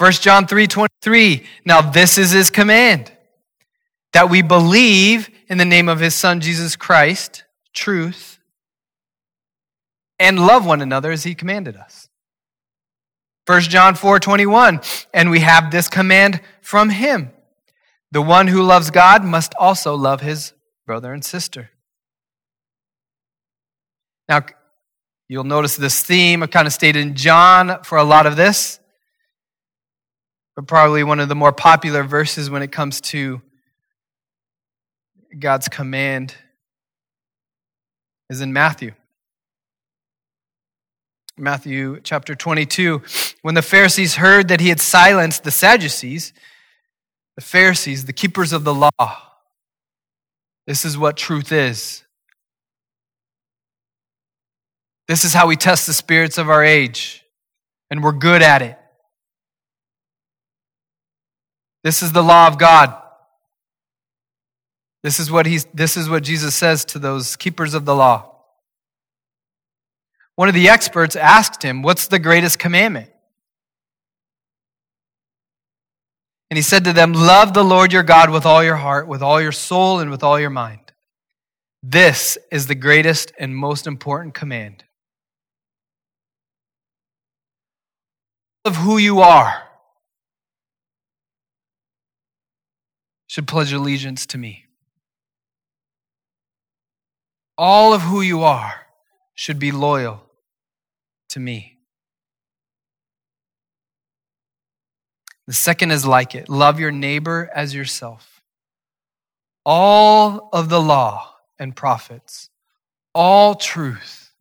1 0.00 0.12
John 0.12 0.46
3 0.46 0.66
23. 0.66 1.46
Now, 1.66 1.82
this 1.82 2.16
is 2.16 2.30
his 2.30 2.48
command 2.48 3.12
that 4.14 4.30
we 4.30 4.40
believe 4.40 5.28
in 5.46 5.58
the 5.58 5.66
name 5.66 5.90
of 5.90 6.00
his 6.00 6.14
son, 6.14 6.40
Jesus 6.40 6.74
Christ, 6.74 7.44
truth, 7.74 8.38
and 10.18 10.40
love 10.40 10.64
one 10.64 10.80
another 10.80 11.12
as 11.12 11.24
he 11.24 11.34
commanded 11.34 11.76
us. 11.76 12.08
1 13.44 13.60
John 13.62 13.94
4 13.94 14.18
21. 14.18 14.80
And 15.12 15.30
we 15.30 15.40
have 15.40 15.70
this 15.70 15.86
command 15.88 16.40
from 16.62 16.88
him. 16.88 17.30
The 18.10 18.22
one 18.22 18.46
who 18.46 18.62
loves 18.62 18.90
God 18.90 19.22
must 19.22 19.54
also 19.58 19.94
love 19.94 20.22
his 20.22 20.54
brother 20.86 21.12
and 21.12 21.22
sister. 21.22 21.72
Now, 24.30 24.46
you'll 25.28 25.44
notice 25.44 25.76
this 25.76 26.02
theme 26.02 26.40
kind 26.46 26.66
of 26.66 26.72
stayed 26.72 26.96
in 26.96 27.16
John 27.16 27.82
for 27.82 27.98
a 27.98 28.04
lot 28.04 28.24
of 28.24 28.36
this 28.36 28.80
but 30.60 30.66
probably 30.66 31.02
one 31.02 31.20
of 31.20 31.30
the 31.30 31.34
more 31.34 31.52
popular 31.52 32.02
verses 32.02 32.50
when 32.50 32.60
it 32.60 32.70
comes 32.70 33.00
to 33.00 33.40
God's 35.38 35.68
command 35.68 36.34
is 38.28 38.42
in 38.42 38.52
Matthew. 38.52 38.92
Matthew 41.38 41.98
chapter 42.02 42.34
22. 42.34 43.00
When 43.40 43.54
the 43.54 43.62
Pharisees 43.62 44.16
heard 44.16 44.48
that 44.48 44.60
he 44.60 44.68
had 44.68 44.80
silenced 44.80 45.44
the 45.44 45.50
Sadducees, 45.50 46.34
the 47.36 47.42
Pharisees, 47.42 48.04
the 48.04 48.12
keepers 48.12 48.52
of 48.52 48.64
the 48.64 48.74
law, 48.74 49.22
this 50.66 50.84
is 50.84 50.98
what 50.98 51.16
truth 51.16 51.52
is. 51.52 52.04
This 55.08 55.24
is 55.24 55.32
how 55.32 55.46
we 55.46 55.56
test 55.56 55.86
the 55.86 55.94
spirits 55.94 56.36
of 56.36 56.50
our 56.50 56.62
age, 56.62 57.24
and 57.90 58.04
we're 58.04 58.12
good 58.12 58.42
at 58.42 58.60
it. 58.60 58.76
This 61.82 62.02
is 62.02 62.12
the 62.12 62.22
law 62.22 62.46
of 62.46 62.58
God. 62.58 62.94
This 65.02 65.18
is 65.18 65.30
what 65.30 65.46
he's, 65.46 65.64
this 65.72 65.96
is 65.96 66.10
what 66.10 66.22
Jesus 66.22 66.54
says 66.54 66.84
to 66.86 66.98
those 66.98 67.36
keepers 67.36 67.72
of 67.72 67.84
the 67.84 67.94
law. 67.94 68.26
One 70.36 70.48
of 70.48 70.54
the 70.54 70.68
experts 70.68 71.16
asked 71.16 71.62
him, 71.62 71.82
What's 71.82 72.06
the 72.06 72.18
greatest 72.18 72.58
commandment? 72.58 73.10
And 76.50 76.56
he 76.56 76.62
said 76.62 76.84
to 76.84 76.92
them, 76.92 77.12
Love 77.12 77.54
the 77.54 77.64
Lord 77.64 77.92
your 77.92 78.02
God 78.02 78.30
with 78.30 78.44
all 78.44 78.62
your 78.62 78.76
heart, 78.76 79.06
with 79.06 79.22
all 79.22 79.40
your 79.40 79.52
soul, 79.52 80.00
and 80.00 80.10
with 80.10 80.22
all 80.22 80.38
your 80.38 80.50
mind. 80.50 80.80
This 81.82 82.36
is 82.52 82.66
the 82.66 82.74
greatest 82.74 83.32
and 83.38 83.56
most 83.56 83.86
important 83.86 84.34
command. 84.34 84.84
Of 88.66 88.76
who 88.76 88.98
you 88.98 89.20
are 89.20 89.69
should 93.30 93.46
pledge 93.46 93.72
allegiance 93.72 94.26
to 94.26 94.36
me. 94.36 94.64
All 97.56 97.94
of 97.94 98.02
who 98.02 98.22
you 98.22 98.42
are 98.42 98.88
should 99.36 99.60
be 99.60 99.70
loyal 99.70 100.24
to 101.28 101.38
me. 101.38 101.78
The 105.46 105.52
second 105.52 105.92
is 105.92 106.04
like 106.04 106.34
it 106.34 106.48
love 106.48 106.80
your 106.80 106.90
neighbor 106.90 107.48
as 107.54 107.72
yourself. 107.72 108.42
All 109.64 110.48
of 110.52 110.68
the 110.68 110.80
law 110.80 111.36
and 111.56 111.76
prophets, 111.76 112.50
all 113.14 113.54
truth 113.54 114.32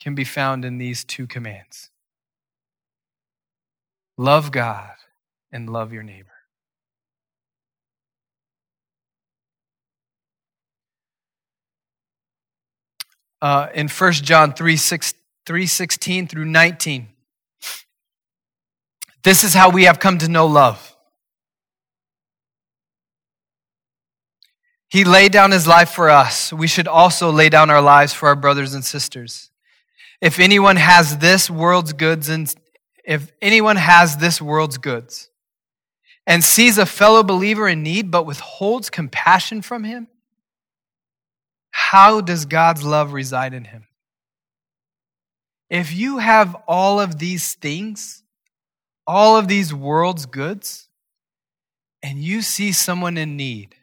can 0.00 0.14
be 0.14 0.24
found 0.24 0.66
in 0.66 0.76
these 0.76 1.02
two 1.02 1.26
commands 1.26 1.88
love 4.18 4.52
God 4.52 4.96
and 5.50 5.70
love 5.70 5.94
your 5.94 6.02
neighbor. 6.02 6.35
Uh, 13.42 13.68
in 13.74 13.88
1 13.88 14.12
John 14.12 14.52
3, 14.52 14.76
6, 14.76 15.14
3 15.46 15.66
16 15.66 16.28
through 16.28 16.44
19. 16.44 17.08
This 19.22 19.42
is 19.42 19.54
how 19.54 19.70
we 19.70 19.84
have 19.84 19.98
come 19.98 20.18
to 20.18 20.28
know 20.28 20.46
love. 20.46 20.96
He 24.88 25.04
laid 25.04 25.32
down 25.32 25.50
his 25.50 25.66
life 25.66 25.90
for 25.90 26.08
us. 26.08 26.52
We 26.52 26.68
should 26.68 26.86
also 26.86 27.30
lay 27.30 27.48
down 27.48 27.70
our 27.70 27.82
lives 27.82 28.12
for 28.12 28.28
our 28.28 28.36
brothers 28.36 28.72
and 28.72 28.84
sisters. 28.84 29.50
If 30.20 30.38
anyone 30.38 30.76
has 30.76 31.18
this 31.18 31.50
world's 31.50 31.92
goods 31.92 32.28
and 32.28 32.52
if 33.04 33.30
anyone 33.42 33.76
has 33.76 34.16
this 34.16 34.40
world's 34.40 34.78
goods 34.78 35.30
and 36.26 36.42
sees 36.42 36.78
a 36.78 36.86
fellow 36.86 37.22
believer 37.22 37.68
in 37.68 37.82
need 37.82 38.10
but 38.10 38.26
withholds 38.26 38.90
compassion 38.90 39.60
from 39.60 39.84
him, 39.84 40.08
how 41.78 42.22
does 42.22 42.46
God's 42.46 42.82
love 42.82 43.12
reside 43.12 43.52
in 43.52 43.64
him? 43.64 43.86
If 45.68 45.94
you 45.94 46.16
have 46.16 46.56
all 46.66 47.00
of 47.00 47.18
these 47.18 47.54
things, 47.54 48.22
all 49.06 49.36
of 49.36 49.46
these 49.46 49.74
world's 49.74 50.24
goods, 50.24 50.88
and 52.02 52.18
you 52.18 52.40
see 52.40 52.72
someone 52.72 53.18
in 53.18 53.36
need, 53.36 53.74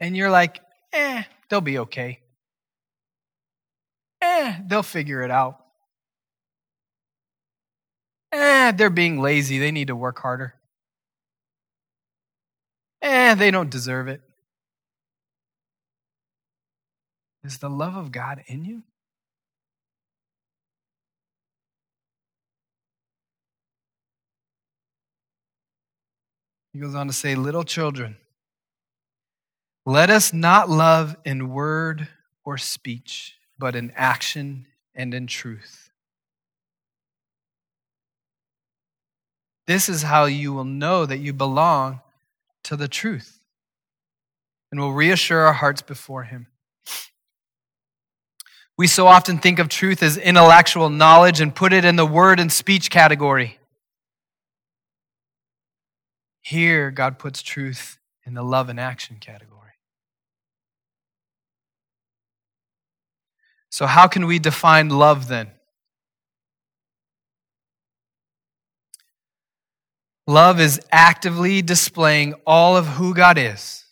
and 0.00 0.16
you're 0.16 0.30
like, 0.30 0.62
eh, 0.94 1.24
they'll 1.50 1.60
be 1.60 1.80
okay. 1.80 2.20
Eh, 4.22 4.56
they'll 4.66 4.82
figure 4.82 5.20
it 5.20 5.30
out. 5.30 5.60
Eh, 8.32 8.72
they're 8.72 8.88
being 8.88 9.20
lazy. 9.20 9.58
They 9.58 9.70
need 9.70 9.88
to 9.88 9.96
work 9.96 10.18
harder. 10.18 10.54
Eh, 13.02 13.34
they 13.34 13.50
don't 13.50 13.70
deserve 13.70 14.08
it. 14.08 14.22
Is 17.44 17.58
the 17.58 17.68
love 17.68 17.94
of 17.94 18.10
God 18.10 18.42
in 18.46 18.64
you? 18.64 18.82
He 26.72 26.80
goes 26.80 26.94
on 26.94 27.06
to 27.06 27.12
say, 27.12 27.34
Little 27.34 27.62
children, 27.62 28.16
let 29.84 30.08
us 30.08 30.32
not 30.32 30.70
love 30.70 31.16
in 31.24 31.50
word 31.50 32.08
or 32.44 32.56
speech, 32.56 33.36
but 33.58 33.76
in 33.76 33.92
action 33.94 34.66
and 34.94 35.12
in 35.12 35.26
truth. 35.26 35.90
This 39.66 39.88
is 39.88 40.02
how 40.02 40.24
you 40.24 40.52
will 40.52 40.64
know 40.64 41.04
that 41.06 41.18
you 41.18 41.32
belong 41.32 42.00
to 42.64 42.76
the 42.76 42.88
truth 42.88 43.40
and 44.70 44.80
will 44.80 44.92
reassure 44.92 45.40
our 45.40 45.52
hearts 45.52 45.82
before 45.82 46.24
Him. 46.24 46.48
We 48.76 48.86
so 48.88 49.06
often 49.06 49.38
think 49.38 49.58
of 49.58 49.68
truth 49.68 50.02
as 50.02 50.16
intellectual 50.16 50.90
knowledge 50.90 51.40
and 51.40 51.54
put 51.54 51.72
it 51.72 51.84
in 51.84 51.96
the 51.96 52.06
word 52.06 52.40
and 52.40 52.52
speech 52.52 52.90
category. 52.90 53.58
Here, 56.42 56.90
God 56.90 57.18
puts 57.18 57.40
truth 57.40 57.98
in 58.26 58.34
the 58.34 58.42
love 58.42 58.68
and 58.68 58.80
action 58.80 59.16
category. 59.20 59.60
So, 63.70 63.86
how 63.86 64.08
can 64.08 64.26
we 64.26 64.38
define 64.38 64.88
love 64.88 65.28
then? 65.28 65.50
Love 70.26 70.58
is 70.58 70.80
actively 70.90 71.60
displaying 71.60 72.34
all 72.46 72.76
of 72.76 72.86
who 72.86 73.14
God 73.14 73.36
is 73.38 73.84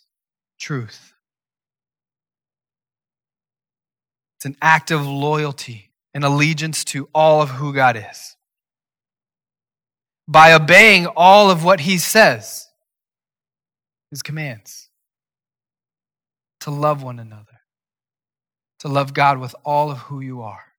truth. 0.57 1.12
It's 4.43 4.49
an 4.49 4.57
act 4.61 4.91
of 4.91 5.07
loyalty 5.07 5.89
and 6.13 6.25
allegiance 6.25 6.83
to 6.83 7.07
all 7.15 7.41
of 7.41 7.49
who 7.49 7.73
God 7.73 7.95
is. 7.95 8.35
By 10.27 10.51
obeying 10.51 11.05
all 11.05 11.49
of 11.49 11.63
what 11.63 11.79
He 11.79 11.97
says, 11.97 12.67
His 14.11 14.21
commands, 14.21 14.89
to 16.59 16.71
love 16.71 17.03
one 17.03 17.19
another, 17.19 17.61
to 18.79 18.89
love 18.89 19.13
God 19.13 19.37
with 19.37 19.55
all 19.63 19.89
of 19.89 19.99
who 19.99 20.19
you 20.19 20.41
are, 20.41 20.73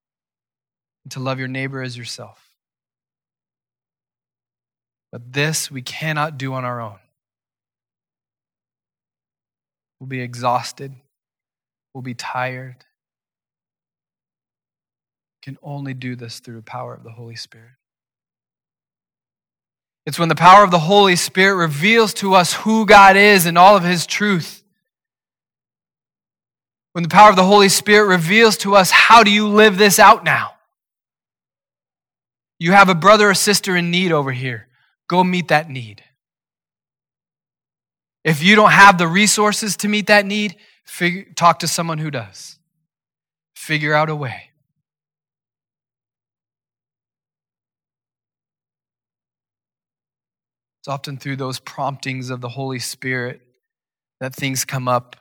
and 1.03 1.13
to 1.13 1.21
love 1.21 1.39
your 1.39 1.49
neighbor 1.49 1.81
as 1.81 1.97
yourself. 1.97 2.51
But 5.11 5.33
this 5.33 5.71
we 5.71 5.81
cannot 5.81 6.37
do 6.37 6.53
on 6.53 6.67
our 6.67 6.83
own. 6.83 6.99
We'll 9.99 10.09
be 10.09 10.21
exhausted. 10.21 10.93
We'll 11.95 12.03
be 12.03 12.13
tired. 12.13 12.85
Can 15.45 15.59
only 15.63 15.93
do 15.93 16.17
this 16.17 16.41
through 16.41 16.57
the 16.57 16.63
power 16.63 16.95
of 16.95 17.05
the 17.05 17.11
Holy 17.11 17.37
Spirit. 17.37 17.73
It's 20.07 20.19
when 20.19 20.31
the 20.31 20.35
power 20.35 20.65
of 20.65 20.71
the 20.71 20.79
Holy 20.79 21.17
Spirit 21.17 21.57
reveals 21.57 22.15
to 22.15 22.33
us 22.33 22.55
who 22.55 22.87
God 22.87 23.19
is 23.19 23.45
and 23.45 23.59
all 23.59 23.77
of 23.77 23.83
His 23.83 24.07
truth. 24.07 24.65
When 26.93 27.03
the 27.03 27.11
power 27.11 27.29
of 27.29 27.37
the 27.37 27.45
Holy 27.45 27.69
Spirit 27.69 28.07
reveals 28.07 28.57
to 28.59 28.75
us, 28.75 28.91
how 28.91 29.23
do 29.23 29.31
you 29.31 29.47
live 29.47 29.77
this 29.77 29.99
out 29.99 30.25
now? 30.25 30.55
You 32.59 32.73
have 32.73 32.89
a 32.89 32.95
brother 32.95 33.29
or 33.29 33.35
sister 33.35 33.77
in 33.77 33.91
need 33.91 34.13
over 34.13 34.33
here. 34.33 34.69
Go 35.09 35.23
meet 35.23 35.49
that 35.49 35.69
need. 35.69 36.03
If 38.25 38.43
you 38.43 38.57
don't 38.57 38.71
have 38.71 38.97
the 38.97 39.09
resources 39.09 39.77
to 39.79 39.89
meet 39.89 40.07
that 40.07 40.25
need, 40.25 40.57
figure, 40.85 41.27
talk 41.35 41.59
to 41.59 41.69
someone 41.69 41.99
who 41.99 42.11
does. 42.11 42.59
Figure 43.55 43.93
out 43.93 44.09
a 44.09 44.17
way. 44.17 44.53
It's 50.85 50.89
often 50.91 51.17
through 51.17 51.37
those 51.37 51.61
promptings 51.61 52.29
of 52.29 52.43
the 52.43 52.49
Holy 52.51 52.79
Spirit 52.79 53.41
that 54.21 54.35
things 54.35 54.67
come 54.67 54.87
up. 54.87 55.17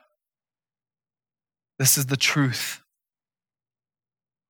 This 1.80 1.98
is 1.98 2.08
the 2.08 2.18
truth. 2.18 2.82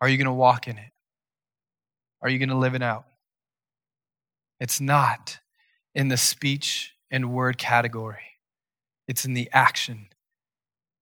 Are 0.01 0.09
you 0.09 0.17
going 0.17 0.25
to 0.25 0.33
walk 0.33 0.67
in 0.67 0.75
it? 0.79 0.89
Are 2.23 2.29
you 2.29 2.39
going 2.39 2.49
to 2.49 2.57
live 2.57 2.73
it 2.73 2.81
out? 2.81 3.05
It's 4.59 4.81
not 4.81 5.37
in 5.93 6.07
the 6.07 6.17
speech 6.17 6.95
and 7.11 7.31
word 7.31 7.59
category, 7.59 8.39
it's 9.07 9.23
in 9.23 9.35
the 9.35 9.51
action 9.53 10.07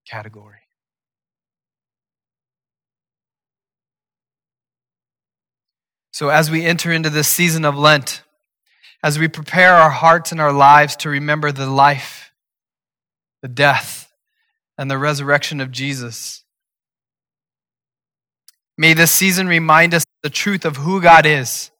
category. 0.06 0.60
So, 6.12 6.28
as 6.28 6.50
we 6.50 6.66
enter 6.66 6.92
into 6.92 7.08
this 7.08 7.28
season 7.28 7.64
of 7.64 7.78
Lent, 7.78 8.22
as 9.02 9.18
we 9.18 9.28
prepare 9.28 9.74
our 9.74 9.90
hearts 9.90 10.32
and 10.32 10.40
our 10.40 10.52
lives 10.52 10.96
to 10.96 11.08
remember 11.08 11.50
the 11.50 11.66
life, 11.66 12.32
the 13.42 13.48
death, 13.48 14.12
and 14.78 14.90
the 14.90 14.98
resurrection 14.98 15.60
of 15.60 15.70
Jesus, 15.70 16.44
may 18.78 18.94
this 18.94 19.12
season 19.12 19.46
remind 19.46 19.92
us 19.92 20.04
the 20.22 20.30
truth 20.30 20.64
of 20.64 20.76
who 20.76 21.00
God 21.00 21.26
is 21.26 21.70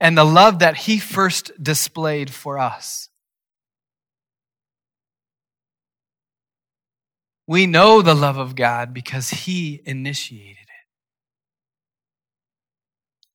and 0.00 0.18
the 0.18 0.24
love 0.24 0.58
that 0.58 0.76
he 0.76 0.98
first 0.98 1.52
displayed 1.62 2.30
for 2.30 2.58
us. 2.58 3.08
We 7.46 7.66
know 7.66 8.02
the 8.02 8.14
love 8.14 8.36
of 8.36 8.56
God 8.56 8.92
because 8.92 9.30
he 9.30 9.80
initiated 9.84 10.56
it. 10.56 10.68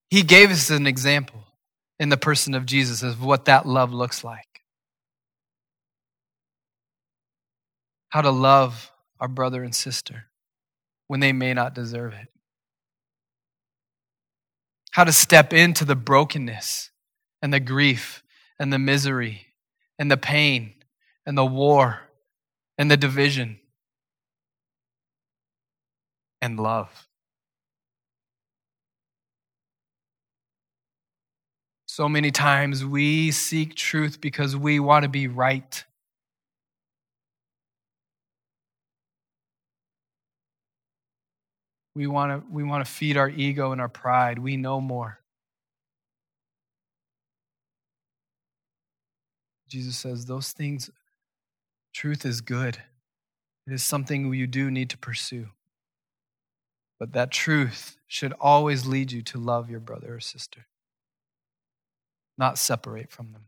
He 0.09 0.23
gave 0.23 0.51
us 0.51 0.69
an 0.69 0.87
example 0.87 1.46
in 1.99 2.09
the 2.09 2.17
person 2.17 2.53
of 2.53 2.65
Jesus 2.65 3.03
of 3.03 3.23
what 3.23 3.45
that 3.45 3.65
love 3.65 3.93
looks 3.93 4.23
like. 4.23 4.61
How 8.09 8.21
to 8.21 8.31
love 8.31 8.91
our 9.19 9.27
brother 9.27 9.63
and 9.63 9.73
sister 9.73 10.25
when 11.07 11.19
they 11.19 11.33
may 11.33 11.53
not 11.53 11.73
deserve 11.73 12.13
it 12.13 12.27
how 14.97 15.03
to 15.03 15.11
step 15.11 15.53
into 15.53 15.85
the 15.85 15.95
brokenness 15.95 16.89
and 17.43 17.53
the 17.53 17.59
grief 17.59 18.23
and 18.59 18.73
the 18.73 18.79
misery 18.79 19.45
and 19.99 20.09
the 20.09 20.17
pain 20.17 20.73
and 21.23 21.37
the 21.37 21.45
war 21.45 21.99
and 22.79 22.89
the 22.89 22.97
division 22.97 23.59
and 26.41 26.59
love. 26.59 27.06
So 31.97 32.07
many 32.07 32.29
times 32.29 32.85
we 32.85 33.31
seek 33.31 33.73
truth 33.73 34.21
because 34.21 34.55
we 34.55 34.79
want 34.79 35.01
to 35.01 35.09
be 35.09 35.27
right. 35.27 35.83
We 41.95 42.05
want 42.05 42.39
to 42.39 42.53
we 42.53 42.63
want 42.63 42.85
to 42.85 42.91
feed 42.91 43.17
our 43.17 43.29
ego 43.29 43.71
and 43.71 43.81
our 43.81 43.89
pride. 43.89 44.37
We 44.37 44.57
know 44.57 44.79
more. 44.79 45.21
Jesus 49.67 49.97
says 49.97 50.27
those 50.27 50.51
things 50.51 50.91
truth 51.95 52.27
is 52.27 52.41
good. 52.41 52.77
It 53.65 53.73
is 53.73 53.81
something 53.81 54.31
you 54.31 54.45
do 54.45 54.69
need 54.69 54.91
to 54.91 54.99
pursue. 54.99 55.47
But 56.99 57.13
that 57.13 57.31
truth 57.31 57.97
should 58.05 58.33
always 58.39 58.85
lead 58.85 59.11
you 59.11 59.23
to 59.23 59.39
love 59.39 59.71
your 59.71 59.79
brother 59.79 60.13
or 60.13 60.19
sister, 60.19 60.67
not 62.37 62.57
separate 62.57 63.11
from 63.11 63.31
them. 63.31 63.43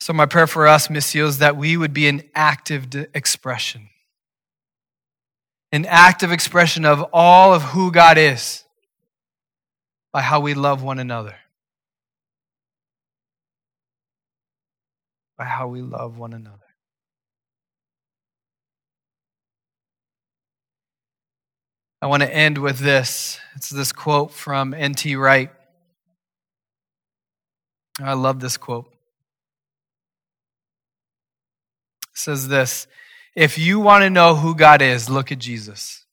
So, 0.00 0.12
my 0.12 0.26
prayer 0.26 0.46
for 0.46 0.66
us, 0.66 0.88
Missio, 0.88 1.26
is 1.26 1.38
that 1.38 1.56
we 1.56 1.76
would 1.76 1.92
be 1.92 2.08
an 2.08 2.22
active 2.34 2.88
expression, 3.14 3.90
an 5.70 5.84
active 5.84 6.32
expression 6.32 6.84
of 6.86 7.04
all 7.12 7.52
of 7.52 7.62
who 7.62 7.92
God 7.92 8.16
is, 8.16 8.64
by 10.12 10.22
how 10.22 10.40
we 10.40 10.54
love 10.54 10.82
one 10.82 10.98
another. 10.98 11.36
By 15.36 15.44
how 15.44 15.68
we 15.68 15.82
love 15.82 16.18
one 16.18 16.32
another. 16.32 16.67
I 22.00 22.06
want 22.06 22.22
to 22.22 22.32
end 22.32 22.58
with 22.58 22.78
this. 22.78 23.40
It's 23.56 23.70
this 23.70 23.92
quote 23.92 24.32
from 24.32 24.72
N.T. 24.72 25.16
Wright. 25.16 25.50
I 28.00 28.12
love 28.12 28.38
this 28.38 28.56
quote. 28.56 28.86
It 32.12 32.18
says 32.18 32.46
this 32.46 32.86
If 33.34 33.58
you 33.58 33.80
want 33.80 34.02
to 34.02 34.10
know 34.10 34.36
who 34.36 34.54
God 34.54 34.80
is, 34.80 35.10
look 35.10 35.32
at 35.32 35.38
Jesus. 35.38 36.04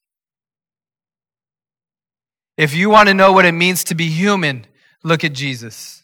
If 2.58 2.74
you 2.74 2.90
want 2.90 3.10
to 3.10 3.14
know 3.14 3.32
what 3.34 3.46
it 3.46 3.52
means 3.52 3.84
to 3.86 3.96
be 3.96 4.08
human, 4.08 4.66
look 5.04 5.24
at 5.24 5.34
Jesus. 5.34 6.04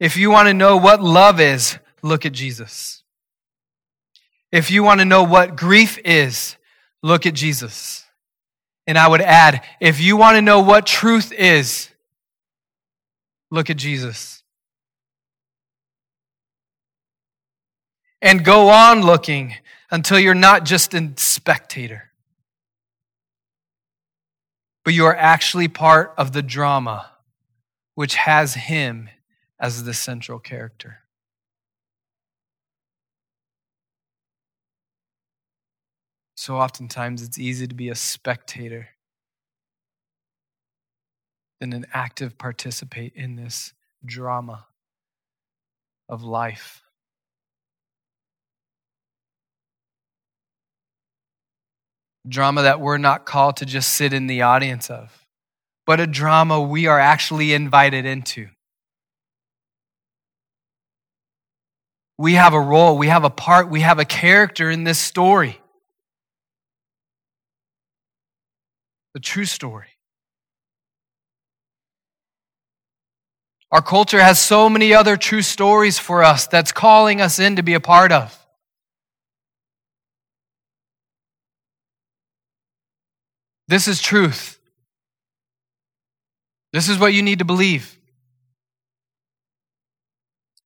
If 0.00 0.16
you 0.16 0.30
want 0.30 0.48
to 0.48 0.54
know 0.54 0.76
what 0.76 1.02
love 1.02 1.40
is, 1.40 1.78
look 2.02 2.24
at 2.24 2.32
Jesus. 2.32 3.02
If 4.50 4.70
you 4.70 4.82
want 4.82 5.00
to 5.00 5.04
know 5.04 5.22
what 5.22 5.56
grief 5.56 5.98
is, 6.04 6.56
look 7.02 7.26
at 7.26 7.34
Jesus. 7.34 8.04
And 8.86 8.96
I 8.96 9.06
would 9.06 9.20
add, 9.20 9.64
if 9.80 10.00
you 10.00 10.16
want 10.16 10.36
to 10.36 10.42
know 10.42 10.60
what 10.60 10.86
truth 10.86 11.32
is, 11.32 11.90
look 13.50 13.70
at 13.70 13.76
Jesus. 13.76 14.42
And 18.20 18.44
go 18.44 18.70
on 18.70 19.02
looking 19.02 19.54
until 19.90 20.18
you're 20.18 20.34
not 20.34 20.64
just 20.64 20.94
a 20.94 21.12
spectator, 21.16 22.10
but 24.84 24.94
you 24.94 25.04
are 25.04 25.16
actually 25.16 25.68
part 25.68 26.14
of 26.16 26.32
the 26.32 26.42
drama 26.42 27.10
which 27.94 28.14
has 28.14 28.54
him 28.54 29.08
as 29.60 29.84
the 29.84 29.92
central 29.92 30.38
character. 30.38 31.00
So 36.40 36.56
oftentimes 36.56 37.20
it's 37.24 37.36
easy 37.36 37.66
to 37.66 37.74
be 37.74 37.88
a 37.88 37.96
spectator 37.96 38.90
than 41.58 41.72
an 41.72 41.84
active 41.92 42.38
participate 42.38 43.12
in 43.16 43.34
this 43.34 43.74
drama 44.06 44.66
of 46.08 46.22
life. 46.22 46.84
Drama 52.28 52.62
that 52.62 52.80
we're 52.80 52.98
not 52.98 53.26
called 53.26 53.56
to 53.56 53.66
just 53.66 53.92
sit 53.92 54.12
in 54.12 54.28
the 54.28 54.42
audience 54.42 54.90
of, 54.90 55.26
but 55.86 55.98
a 55.98 56.06
drama 56.06 56.62
we 56.62 56.86
are 56.86 57.00
actually 57.00 57.52
invited 57.52 58.06
into. 58.06 58.46
We 62.16 62.34
have 62.34 62.54
a 62.54 62.60
role, 62.60 62.96
we 62.96 63.08
have 63.08 63.24
a 63.24 63.30
part, 63.30 63.68
we 63.68 63.80
have 63.80 63.98
a 63.98 64.04
character 64.04 64.70
in 64.70 64.84
this 64.84 65.00
story. 65.00 65.60
The 69.18 69.22
true 69.22 69.46
story. 69.46 69.88
Our 73.72 73.82
culture 73.82 74.20
has 74.20 74.38
so 74.38 74.70
many 74.70 74.94
other 74.94 75.16
true 75.16 75.42
stories 75.42 75.98
for 75.98 76.22
us 76.22 76.46
that's 76.46 76.70
calling 76.70 77.20
us 77.20 77.40
in 77.40 77.56
to 77.56 77.64
be 77.64 77.74
a 77.74 77.80
part 77.80 78.12
of. 78.12 78.38
This 83.66 83.88
is 83.88 84.00
truth. 84.00 84.60
This 86.72 86.88
is 86.88 86.96
what 86.96 87.12
you 87.12 87.22
need 87.22 87.40
to 87.40 87.44
believe. 87.44 87.98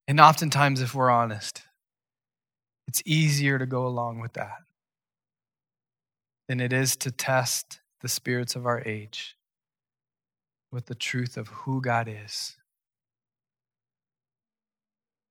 And 0.07 0.19
oftentimes, 0.19 0.79
if 0.79 0.93
we're 0.93 1.09
honest, 1.09 1.63
it's 2.87 3.01
easier 3.03 3.57
to 3.57 3.65
go 3.65 3.87
along 3.87 4.19
with 4.19 4.33
that 4.33 4.59
than 6.47 6.59
it 6.59 6.71
is 6.71 6.95
to 6.97 7.09
test 7.09 7.79
the 8.03 8.09
spirits 8.09 8.55
of 8.55 8.67
our 8.67 8.83
age 8.85 9.37
with 10.71 10.87
the 10.87 10.95
truth 10.95 11.37
of 11.37 11.47
who 11.47 11.81
God 11.81 12.07
is, 12.07 12.57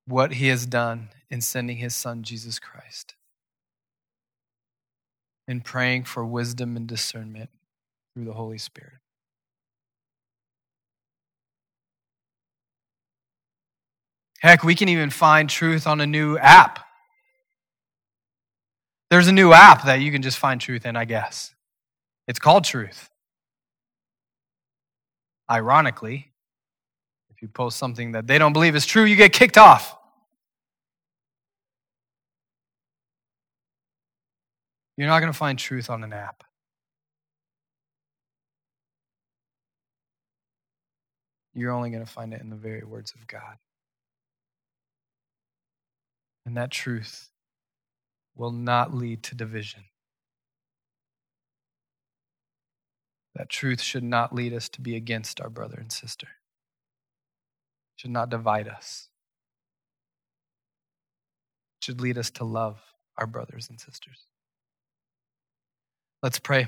what 0.05 0.33
He 0.33 0.47
has 0.47 0.65
done 0.65 1.09
in 1.29 1.39
sending 1.39 1.77
His 1.77 1.95
Son, 1.95 2.23
Jesus 2.23 2.59
Christ, 2.59 3.13
and 5.47 5.63
praying 5.63 6.05
for 6.05 6.25
wisdom 6.25 6.75
and 6.75 6.87
discernment 6.87 7.51
through 8.13 8.25
the 8.25 8.33
Holy 8.33 8.57
Spirit. 8.57 8.93
Heck, 14.39 14.63
we 14.63 14.73
can 14.73 14.89
even 14.89 15.11
find 15.11 15.47
truth 15.47 15.85
on 15.85 16.01
a 16.01 16.07
new 16.07 16.37
app. 16.39 16.79
There's 19.11 19.27
a 19.27 19.31
new 19.31 19.53
app 19.53 19.85
that 19.85 20.01
you 20.01 20.11
can 20.11 20.23
just 20.23 20.39
find 20.39 20.59
truth 20.59 20.87
in, 20.87 20.95
I 20.95 21.05
guess. 21.05 21.52
It's 22.27 22.39
called 22.39 22.63
truth. 22.63 23.09
Ironically, 25.49 26.31
if 27.29 27.41
you 27.41 27.47
post 27.47 27.77
something 27.77 28.13
that 28.13 28.27
they 28.27 28.37
don't 28.37 28.53
believe 28.53 28.75
is 28.75 28.85
true, 28.85 29.03
you 29.03 29.15
get 29.15 29.33
kicked 29.33 29.57
off. 29.57 29.97
You're 34.95 35.07
not 35.07 35.19
going 35.19 35.31
to 35.31 35.37
find 35.37 35.57
truth 35.57 35.89
on 35.89 36.03
an 36.03 36.13
app. 36.13 36.43
You're 41.55 41.71
only 41.71 41.89
going 41.89 42.05
to 42.05 42.11
find 42.11 42.33
it 42.33 42.41
in 42.41 42.49
the 42.49 42.55
very 42.55 42.83
words 42.83 43.13
of 43.13 43.27
God. 43.27 43.57
And 46.45 46.57
that 46.57 46.71
truth 46.71 47.29
will 48.35 48.51
not 48.51 48.93
lead 48.93 49.23
to 49.23 49.35
division. 49.35 49.83
That 53.35 53.49
truth 53.49 53.81
should 53.81 54.03
not 54.03 54.33
lead 54.33 54.53
us 54.53 54.69
to 54.69 54.81
be 54.81 54.95
against 54.95 55.41
our 55.41 55.49
brother 55.49 55.77
and 55.79 55.91
sister, 55.91 56.27
should 57.95 58.11
not 58.11 58.29
divide 58.29 58.67
us. 58.67 59.09
Should 61.81 61.99
lead 61.99 62.17
us 62.17 62.29
to 62.31 62.45
love 62.45 62.79
our 63.17 63.27
brothers 63.27 63.69
and 63.69 63.79
sisters. 63.79 64.27
Let's 66.21 66.39
pray. 66.39 66.67